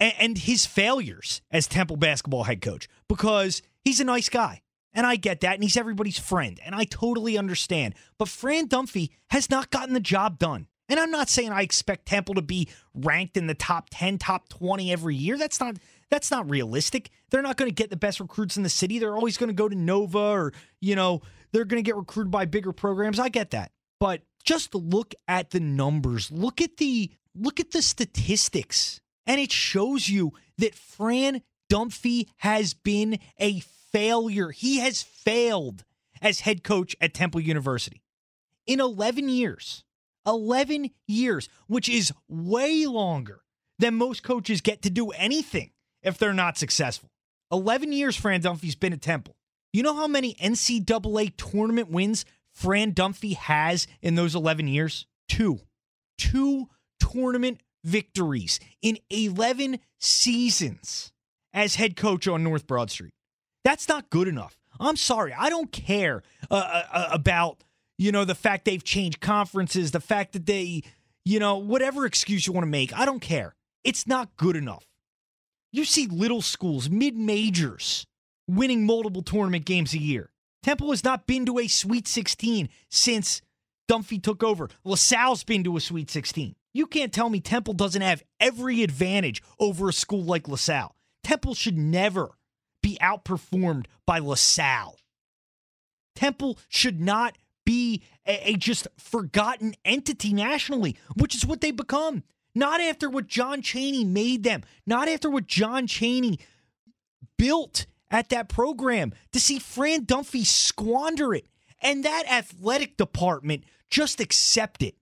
and 0.00 0.38
his 0.38 0.66
failures 0.66 1.42
as 1.50 1.66
Temple 1.66 1.96
basketball 1.96 2.44
head 2.44 2.60
coach 2.60 2.88
because 3.08 3.62
he's 3.84 4.00
a 4.00 4.04
nice 4.04 4.28
guy. 4.28 4.62
And 4.94 5.06
I 5.06 5.16
get 5.16 5.40
that. 5.40 5.54
And 5.54 5.62
he's 5.62 5.76
everybody's 5.76 6.18
friend. 6.18 6.58
And 6.64 6.74
I 6.74 6.84
totally 6.84 7.36
understand. 7.36 7.94
But 8.18 8.28
Fran 8.28 8.68
Dunphy 8.68 9.10
has 9.30 9.50
not 9.50 9.70
gotten 9.70 9.94
the 9.94 10.00
job 10.00 10.38
done. 10.38 10.66
And 10.88 10.98
I'm 10.98 11.10
not 11.10 11.28
saying 11.28 11.52
I 11.52 11.62
expect 11.62 12.06
Temple 12.06 12.34
to 12.36 12.42
be 12.42 12.68
ranked 12.94 13.36
in 13.36 13.46
the 13.46 13.54
top 13.54 13.88
10, 13.90 14.18
top 14.18 14.48
20 14.48 14.90
every 14.90 15.14
year. 15.14 15.36
That's 15.36 15.60
not 15.60 15.76
that's 16.10 16.30
not 16.30 16.48
realistic. 16.48 17.10
They're 17.30 17.42
not 17.42 17.58
going 17.58 17.70
to 17.70 17.74
get 17.74 17.90
the 17.90 17.96
best 17.96 18.18
recruits 18.18 18.56
in 18.56 18.62
the 18.62 18.70
city. 18.70 18.98
They're 18.98 19.14
always 19.14 19.36
going 19.36 19.48
to 19.48 19.54
go 19.54 19.68
to 19.68 19.76
Nova 19.76 20.18
or, 20.18 20.52
you 20.80 20.96
know, 20.96 21.20
they're 21.52 21.66
going 21.66 21.82
to 21.82 21.86
get 21.86 21.96
recruited 21.96 22.30
by 22.30 22.46
bigger 22.46 22.72
programs. 22.72 23.18
I 23.18 23.28
get 23.28 23.50
that. 23.50 23.72
But 24.00 24.22
just 24.42 24.74
look 24.74 25.14
at 25.26 25.50
the 25.50 25.60
numbers. 25.60 26.30
Look 26.30 26.62
at 26.62 26.78
the 26.78 27.10
look 27.34 27.60
at 27.60 27.72
the 27.72 27.82
statistics. 27.82 29.00
And 29.28 29.40
it 29.40 29.52
shows 29.52 30.08
you 30.08 30.32
that 30.56 30.74
Fran 30.74 31.42
Dunphy 31.70 32.26
has 32.38 32.74
been 32.74 33.20
a 33.38 33.60
failure. 33.92 34.50
He 34.50 34.78
has 34.78 35.02
failed 35.02 35.84
as 36.20 36.40
head 36.40 36.64
coach 36.64 36.96
at 37.00 37.14
Temple 37.14 37.40
University 37.40 38.02
in 38.66 38.80
11 38.80 39.28
years. 39.28 39.84
11 40.26 40.90
years, 41.06 41.48
which 41.68 41.88
is 41.88 42.12
way 42.28 42.86
longer 42.86 43.42
than 43.78 43.94
most 43.94 44.22
coaches 44.22 44.60
get 44.60 44.82
to 44.82 44.90
do 44.90 45.10
anything 45.10 45.70
if 46.02 46.18
they're 46.18 46.34
not 46.34 46.58
successful. 46.58 47.10
11 47.52 47.92
years 47.92 48.16
Fran 48.16 48.42
Dunphy's 48.42 48.74
been 48.74 48.92
at 48.92 49.00
Temple. 49.00 49.36
You 49.72 49.82
know 49.82 49.94
how 49.94 50.08
many 50.08 50.34
NCAA 50.34 51.34
tournament 51.36 51.90
wins 51.90 52.24
Fran 52.52 52.92
Dunphy 52.92 53.36
has 53.36 53.86
in 54.02 54.16
those 54.16 54.34
11 54.34 54.68
years? 54.68 55.06
Two. 55.28 55.60
Two 56.18 56.68
tournament 56.98 57.60
victories 57.84 58.60
in 58.82 58.98
11 59.10 59.78
seasons 59.98 61.12
as 61.52 61.76
head 61.76 61.96
coach 61.96 62.28
on 62.28 62.42
North 62.42 62.66
Broad 62.66 62.90
Street. 62.90 63.12
That's 63.64 63.88
not 63.88 64.10
good 64.10 64.28
enough. 64.28 64.56
I'm 64.80 64.96
sorry. 64.96 65.34
I 65.36 65.50
don't 65.50 65.72
care 65.72 66.22
uh, 66.50 66.54
uh, 66.54 66.82
uh, 66.92 67.08
about, 67.12 67.64
you 67.98 68.12
know, 68.12 68.24
the 68.24 68.34
fact 68.34 68.64
they've 68.64 68.84
changed 68.84 69.20
conferences, 69.20 69.90
the 69.90 70.00
fact 70.00 70.32
that 70.32 70.46
they, 70.46 70.82
you 71.24 71.38
know, 71.38 71.56
whatever 71.56 72.06
excuse 72.06 72.46
you 72.46 72.52
want 72.52 72.64
to 72.64 72.70
make. 72.70 72.96
I 72.96 73.04
don't 73.04 73.20
care. 73.20 73.54
It's 73.84 74.06
not 74.06 74.36
good 74.36 74.56
enough. 74.56 74.84
You 75.72 75.84
see 75.84 76.06
little 76.06 76.42
schools, 76.42 76.88
mid 76.88 77.16
majors, 77.16 78.06
winning 78.46 78.86
multiple 78.86 79.22
tournament 79.22 79.64
games 79.64 79.92
a 79.94 79.98
year. 79.98 80.30
Temple 80.62 80.90
has 80.90 81.04
not 81.04 81.26
been 81.26 81.46
to 81.46 81.58
a 81.58 81.68
Sweet 81.68 82.08
16 82.08 82.68
since 82.88 83.42
Dunphy 83.90 84.22
took 84.22 84.42
over. 84.42 84.68
LaSalle's 84.84 85.44
been 85.44 85.64
to 85.64 85.76
a 85.76 85.80
Sweet 85.80 86.10
16. 86.10 86.54
You 86.72 86.86
can't 86.86 87.12
tell 87.12 87.30
me 87.30 87.40
Temple 87.40 87.74
doesn't 87.74 88.02
have 88.02 88.22
every 88.40 88.82
advantage 88.82 89.42
over 89.58 89.88
a 89.88 89.92
school 89.92 90.24
like 90.24 90.48
LaSalle. 90.48 90.94
Temple 91.22 91.54
should 91.54 91.78
never 91.78 92.30
be 92.82 92.98
outperformed 93.02 93.86
by 94.06 94.18
LaSalle. 94.18 94.98
Temple 96.14 96.58
should 96.68 97.00
not 97.00 97.36
be 97.64 98.02
a, 98.26 98.52
a, 98.52 98.54
just 98.54 98.88
forgotten 98.98 99.74
entity 99.84 100.32
nationally, 100.32 100.96
which 101.16 101.34
is 101.34 101.46
what 101.46 101.60
they 101.60 101.70
become. 101.70 102.22
Not 102.54 102.80
after 102.80 103.08
what 103.10 103.26
John 103.26 103.62
Chaney 103.62 104.04
made 104.04 104.42
them, 104.42 104.62
not 104.86 105.08
after 105.08 105.30
what 105.30 105.46
John 105.46 105.86
Chaney 105.86 106.38
built 107.36 107.86
at 108.10 108.30
that 108.30 108.48
program. 108.48 109.12
To 109.32 109.40
see 109.40 109.58
Fran 109.58 110.06
Dunphy 110.06 110.46
squander 110.46 111.34
it 111.34 111.46
and 111.80 112.04
that 112.04 112.24
athletic 112.30 112.96
department 112.96 113.64
just 113.90 114.20
accept 114.20 114.82
it. 114.82 114.96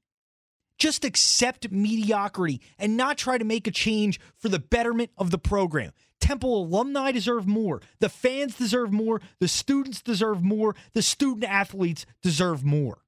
Just 0.78 1.04
accept 1.04 1.70
mediocrity 1.70 2.60
and 2.78 2.96
not 2.96 3.16
try 3.16 3.38
to 3.38 3.44
make 3.44 3.66
a 3.66 3.70
change 3.70 4.20
for 4.36 4.48
the 4.48 4.58
betterment 4.58 5.10
of 5.16 5.30
the 5.30 5.38
program. 5.38 5.92
Temple 6.20 6.64
alumni 6.64 7.12
deserve 7.12 7.46
more. 7.46 7.80
The 8.00 8.08
fans 8.08 8.56
deserve 8.56 8.92
more. 8.92 9.20
The 9.38 9.48
students 9.48 10.02
deserve 10.02 10.42
more. 10.42 10.74
The 10.92 11.02
student 11.02 11.44
athletes 11.44 12.04
deserve 12.22 12.64
more. 12.64 12.98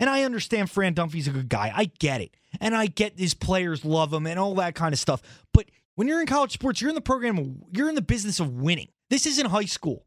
And 0.00 0.08
I 0.08 0.22
understand 0.22 0.70
Fran 0.70 0.94
Dunphy's 0.94 1.28
a 1.28 1.32
good 1.32 1.48
guy. 1.48 1.72
I 1.74 1.90
get 1.98 2.20
it. 2.20 2.36
And 2.60 2.74
I 2.74 2.86
get 2.86 3.18
his 3.18 3.34
players 3.34 3.84
love 3.84 4.12
him 4.12 4.26
and 4.26 4.38
all 4.38 4.54
that 4.56 4.74
kind 4.74 4.92
of 4.92 4.98
stuff. 4.98 5.22
But 5.52 5.66
when 5.96 6.06
you're 6.06 6.20
in 6.20 6.26
college 6.26 6.52
sports, 6.52 6.80
you're 6.80 6.90
in 6.90 6.94
the 6.94 7.00
program, 7.00 7.62
you're 7.72 7.88
in 7.88 7.94
the 7.94 8.02
business 8.02 8.38
of 8.38 8.60
winning. 8.60 8.88
This 9.10 9.26
isn't 9.26 9.46
high 9.46 9.64
school. 9.64 10.06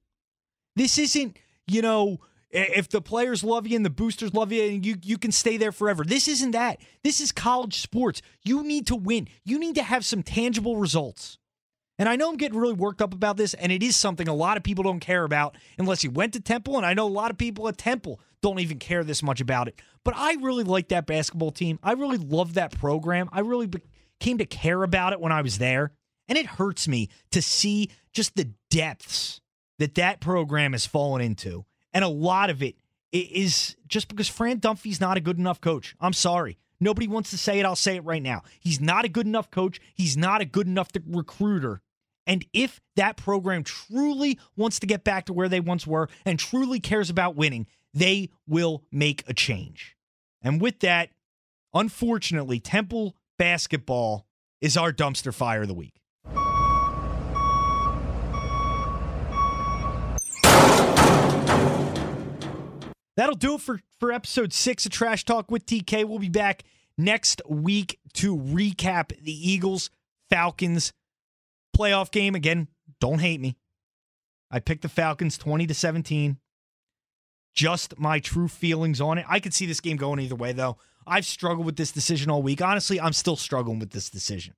This 0.75 0.97
isn't, 0.97 1.37
you 1.67 1.81
know, 1.81 2.19
if 2.53 2.89
the 2.89 3.01
players 3.01 3.43
love 3.43 3.67
you 3.67 3.75
and 3.75 3.85
the 3.85 3.89
boosters 3.89 4.33
love 4.33 4.51
you 4.51 4.63
and 4.63 4.85
you 4.85 4.97
you 5.01 5.17
can 5.17 5.31
stay 5.31 5.57
there 5.57 5.71
forever. 5.71 6.03
This 6.03 6.27
isn't 6.27 6.51
that. 6.51 6.79
This 7.03 7.21
is 7.21 7.31
college 7.31 7.81
sports. 7.81 8.21
You 8.43 8.63
need 8.63 8.87
to 8.87 8.95
win. 8.95 9.27
You 9.43 9.59
need 9.59 9.75
to 9.75 9.83
have 9.83 10.05
some 10.05 10.23
tangible 10.23 10.77
results. 10.77 11.37
And 11.97 12.09
I 12.09 12.15
know 12.15 12.29
I'm 12.29 12.37
getting 12.37 12.57
really 12.57 12.73
worked 12.73 13.01
up 13.01 13.13
about 13.13 13.37
this, 13.37 13.53
and 13.53 13.71
it 13.71 13.83
is 13.83 13.95
something 13.95 14.27
a 14.27 14.33
lot 14.33 14.57
of 14.57 14.63
people 14.63 14.83
don't 14.83 14.99
care 14.99 15.23
about 15.23 15.55
unless 15.77 16.03
you 16.03 16.09
went 16.09 16.33
to 16.33 16.39
Temple. 16.39 16.77
And 16.77 16.85
I 16.85 16.95
know 16.95 17.05
a 17.05 17.09
lot 17.09 17.29
of 17.29 17.37
people 17.37 17.67
at 17.67 17.77
Temple 17.77 18.19
don't 18.41 18.59
even 18.59 18.79
care 18.79 19.03
this 19.03 19.21
much 19.21 19.39
about 19.39 19.67
it. 19.67 19.79
But 20.03 20.15
I 20.17 20.33
really 20.41 20.63
like 20.63 20.87
that 20.87 21.05
basketball 21.05 21.51
team. 21.51 21.77
I 21.83 21.93
really 21.93 22.17
love 22.17 22.55
that 22.55 22.71
program. 22.71 23.29
I 23.31 23.41
really 23.41 23.67
be- 23.67 23.83
came 24.19 24.39
to 24.39 24.45
care 24.45 24.81
about 24.81 25.13
it 25.13 25.19
when 25.21 25.31
I 25.31 25.43
was 25.43 25.59
there. 25.59 25.91
And 26.27 26.39
it 26.39 26.45
hurts 26.45 26.87
me 26.87 27.09
to 27.33 27.41
see 27.41 27.91
just 28.13 28.35
the 28.35 28.51
depths 28.71 29.41
that 29.77 29.95
that 29.95 30.21
program 30.21 30.71
has 30.71 30.85
fallen 30.85 31.21
into. 31.21 31.65
And 31.93 32.03
a 32.03 32.09
lot 32.09 32.49
of 32.49 32.63
it 32.63 32.75
is 33.11 33.75
just 33.87 34.07
because 34.07 34.27
Fran 34.27 34.59
Dunphy's 34.59 35.01
not 35.01 35.17
a 35.17 35.21
good 35.21 35.37
enough 35.37 35.59
coach. 35.59 35.95
I'm 35.99 36.13
sorry. 36.13 36.57
Nobody 36.79 37.07
wants 37.07 37.29
to 37.31 37.37
say 37.37 37.59
it. 37.59 37.65
I'll 37.65 37.75
say 37.75 37.97
it 37.97 38.05
right 38.05 38.23
now. 38.23 38.43
He's 38.59 38.79
not 38.79 39.05
a 39.05 39.09
good 39.09 39.27
enough 39.27 39.51
coach. 39.51 39.79
He's 39.93 40.17
not 40.17 40.41
a 40.41 40.45
good 40.45 40.67
enough 40.67 40.89
recruiter 41.07 41.81
and 42.27 42.45
if 42.53 42.79
that 42.95 43.17
program 43.17 43.63
truly 43.63 44.39
wants 44.55 44.79
to 44.79 44.87
get 44.87 45.03
back 45.03 45.25
to 45.25 45.33
where 45.33 45.49
they 45.49 45.59
once 45.59 45.87
were 45.87 46.09
and 46.25 46.37
truly 46.37 46.79
cares 46.79 47.09
about 47.09 47.35
winning, 47.35 47.67
they 47.93 48.29
will 48.47 48.83
make 48.91 49.23
a 49.27 49.33
change. 49.33 49.97
And 50.41 50.61
with 50.61 50.79
that, 50.79 51.09
unfortunately, 51.73 52.59
Temple 52.59 53.15
basketball 53.37 54.25
is 54.59 54.77
our 54.77 54.93
dumpster 54.93 55.33
fire 55.33 55.63
of 55.63 55.67
the 55.67 55.73
week. 55.73 56.00
That'll 63.17 63.35
do 63.35 63.55
it 63.55 63.61
for, 63.61 63.79
for 63.99 64.11
episode 64.11 64.53
six 64.53 64.85
of 64.85 64.91
Trash 64.91 65.25
Talk 65.25 65.51
with 65.51 65.65
TK. 65.65 66.05
We'll 66.05 66.19
be 66.19 66.29
back 66.29 66.63
next 66.97 67.41
week 67.47 67.99
to 68.13 68.37
recap 68.37 69.17
the 69.21 69.49
Eagles 69.49 69.89
Falcons 70.29 70.93
playoff 71.75 72.11
game. 72.11 72.35
Again, 72.35 72.67
don't 72.99 73.19
hate 73.19 73.41
me. 73.41 73.57
I 74.49 74.59
picked 74.59 74.81
the 74.81 74.89
Falcons 74.89 75.37
20 75.37 75.67
to 75.67 75.73
17. 75.73 76.37
Just 77.53 77.97
my 77.99 78.19
true 78.19 78.47
feelings 78.47 79.01
on 79.01 79.17
it. 79.17 79.25
I 79.27 79.39
could 79.39 79.53
see 79.53 79.65
this 79.65 79.81
game 79.81 79.97
going 79.97 80.19
either 80.19 80.35
way, 80.35 80.51
though. 80.53 80.77
I've 81.05 81.25
struggled 81.25 81.65
with 81.65 81.75
this 81.75 81.91
decision 81.91 82.29
all 82.29 82.41
week. 82.41 82.61
Honestly, 82.61 82.99
I'm 82.99 83.13
still 83.13 83.35
struggling 83.35 83.79
with 83.79 83.91
this 83.91 84.09
decision. 84.09 84.53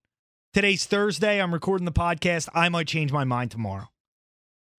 Today's 0.53 0.85
Thursday. 0.85 1.41
I'm 1.41 1.53
recording 1.53 1.85
the 1.85 1.91
podcast. 1.91 2.49
I 2.53 2.69
might 2.69 2.87
change 2.87 3.11
my 3.11 3.23
mind 3.23 3.49
tomorrow. 3.49 3.92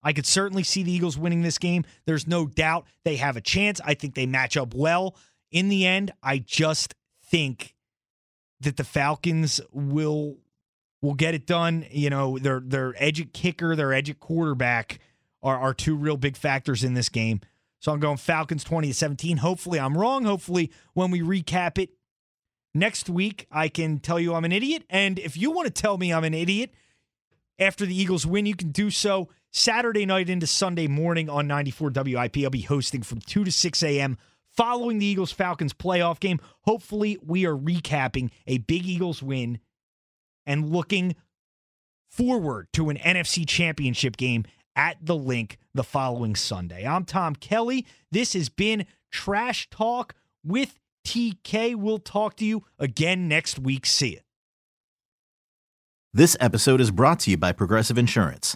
I 0.03 0.13
could 0.13 0.25
certainly 0.25 0.63
see 0.63 0.83
the 0.83 0.91
Eagles 0.91 1.17
winning 1.17 1.41
this 1.41 1.57
game. 1.57 1.85
There's 2.05 2.27
no 2.27 2.45
doubt 2.45 2.85
they 3.05 3.15
have 3.15 3.37
a 3.37 3.41
chance. 3.41 3.79
I 3.85 3.93
think 3.93 4.15
they 4.15 4.25
match 4.25 4.57
up 4.57 4.73
well. 4.73 5.15
In 5.51 5.69
the 5.69 5.85
end, 5.85 6.11
I 6.21 6.39
just 6.39 6.93
think 7.25 7.75
that 8.59 8.77
the 8.77 8.83
Falcons 8.83 9.61
will 9.71 10.37
will 11.01 11.13
get 11.13 11.35
it 11.35 11.45
done. 11.45 11.85
You 11.91 12.09
know, 12.09 12.37
their 12.37 12.59
their 12.59 12.93
edge 12.97 13.31
kicker, 13.33 13.75
their 13.75 13.93
edge 13.93 14.19
quarterback 14.19 14.99
are, 15.41 15.57
are 15.57 15.73
two 15.73 15.95
real 15.95 16.17
big 16.17 16.35
factors 16.35 16.83
in 16.83 16.93
this 16.93 17.09
game. 17.09 17.41
So 17.79 17.91
I'm 17.91 17.99
going 17.99 18.17
Falcons 18.17 18.63
20 18.63 18.87
to 18.87 18.93
17. 18.93 19.37
Hopefully 19.37 19.79
I'm 19.79 19.97
wrong. 19.97 20.23
Hopefully 20.23 20.71
when 20.93 21.11
we 21.11 21.21
recap 21.21 21.77
it 21.77 21.89
next 22.73 23.09
week, 23.09 23.45
I 23.51 23.67
can 23.67 23.99
tell 23.99 24.19
you 24.19 24.33
I'm 24.33 24.45
an 24.45 24.53
idiot. 24.53 24.85
And 24.89 25.19
if 25.19 25.35
you 25.35 25.51
want 25.51 25.67
to 25.67 25.81
tell 25.81 25.97
me 25.97 26.13
I'm 26.13 26.23
an 26.23 26.33
idiot 26.33 26.73
after 27.59 27.85
the 27.85 27.95
Eagles 27.95 28.25
win, 28.25 28.45
you 28.45 28.55
can 28.55 28.71
do 28.71 28.89
so 28.89 29.27
Saturday 29.53 30.05
night 30.05 30.29
into 30.29 30.47
Sunday 30.47 30.87
morning 30.87 31.29
on 31.29 31.47
94 31.47 31.91
WIP. 31.95 32.37
I'll 32.39 32.49
be 32.49 32.61
hosting 32.61 33.03
from 33.03 33.19
2 33.19 33.43
to 33.43 33.51
6 33.51 33.83
a.m. 33.83 34.17
following 34.49 34.97
the 34.97 35.05
Eagles 35.05 35.31
Falcons 35.31 35.73
playoff 35.73 36.19
game. 36.19 36.39
Hopefully, 36.61 37.19
we 37.23 37.45
are 37.45 37.55
recapping 37.55 38.31
a 38.47 38.57
big 38.57 38.85
Eagles 38.85 39.21
win 39.21 39.59
and 40.47 40.71
looking 40.71 41.15
forward 42.09 42.67
to 42.73 42.89
an 42.89 42.97
NFC 42.97 43.47
championship 43.47 44.17
game 44.17 44.43
at 44.75 44.97
the 44.99 45.15
Linc 45.15 45.59
the 45.75 45.83
following 45.83 46.35
Sunday. 46.35 46.85
I'm 46.85 47.05
Tom 47.05 47.35
Kelly. 47.35 47.85
This 48.11 48.33
has 48.33 48.49
been 48.49 48.87
Trash 49.11 49.69
Talk 49.69 50.15
with 50.43 50.79
TK. 51.05 51.75
We'll 51.75 51.99
talk 51.99 52.37
to 52.37 52.45
you 52.45 52.65
again 52.79 53.27
next 53.27 53.59
week. 53.59 53.85
See 53.85 54.13
you. 54.13 54.19
This 56.11 56.35
episode 56.39 56.81
is 56.81 56.89
brought 56.89 57.19
to 57.21 57.31
you 57.31 57.37
by 57.37 57.51
Progressive 57.51 57.99
Insurance. 57.99 58.55